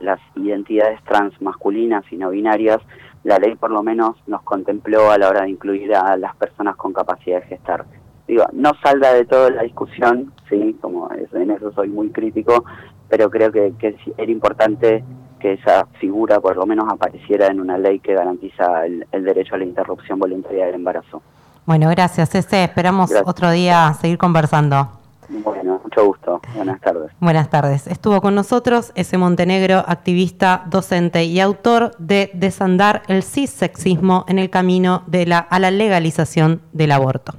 las 0.00 0.20
identidades 0.36 1.02
trans 1.04 1.40
masculinas 1.40 2.04
y 2.10 2.16
no 2.16 2.30
binarias, 2.30 2.78
la 3.24 3.38
ley 3.38 3.54
por 3.54 3.70
lo 3.70 3.82
menos 3.82 4.16
nos 4.26 4.42
contempló 4.42 5.10
a 5.10 5.18
la 5.18 5.28
hora 5.28 5.42
de 5.42 5.50
incluir 5.50 5.94
a 5.94 6.16
las 6.16 6.34
personas 6.36 6.76
con 6.76 6.92
capacidad 6.92 7.40
de 7.40 7.46
gestar. 7.46 7.84
Digo, 8.26 8.44
no 8.52 8.72
salga 8.82 9.12
de 9.12 9.24
todo 9.24 9.50
la 9.50 9.62
discusión, 9.62 10.32
sí, 10.48 10.76
como 10.80 11.10
en 11.12 11.50
eso 11.50 11.72
soy 11.72 11.88
muy 11.88 12.10
crítico, 12.10 12.64
pero 13.08 13.28
creo 13.28 13.50
que, 13.50 13.74
era 14.16 14.30
importante 14.30 15.04
que 15.40 15.54
esa 15.54 15.86
figura 15.98 16.38
por 16.38 16.56
lo 16.56 16.66
menos 16.66 16.86
apareciera 16.88 17.48
en 17.48 17.60
una 17.60 17.76
ley 17.76 17.98
que 17.98 18.14
garantiza 18.14 18.86
el, 18.86 19.24
derecho 19.24 19.54
a 19.54 19.58
la 19.58 19.64
interrupción 19.64 20.18
voluntaria 20.18 20.66
del 20.66 20.76
embarazo. 20.76 21.22
Bueno, 21.66 21.88
gracias, 21.90 22.34
Ese. 22.34 22.64
Esperamos 22.64 23.12
otro 23.24 23.50
día 23.50 23.92
seguir 23.94 24.18
conversando. 24.18 24.99
Bueno, 25.30 25.80
mucho 25.84 26.06
gusto. 26.06 26.40
Buenas 26.56 26.80
tardes. 26.80 27.12
Buenas 27.20 27.50
tardes. 27.50 27.86
Estuvo 27.86 28.20
con 28.20 28.34
nosotros 28.34 28.90
ese 28.96 29.16
Montenegro, 29.16 29.78
activista, 29.86 30.64
docente 30.68 31.24
y 31.24 31.38
autor 31.38 31.92
de 31.98 32.30
Desandar 32.34 33.02
el 33.06 33.22
cissexismo 33.22 34.24
en 34.26 34.40
el 34.40 34.50
camino 34.50 35.04
de 35.06 35.26
la, 35.26 35.38
a 35.38 35.60
la 35.60 35.70
legalización 35.70 36.62
del 36.72 36.90
aborto. 36.90 37.34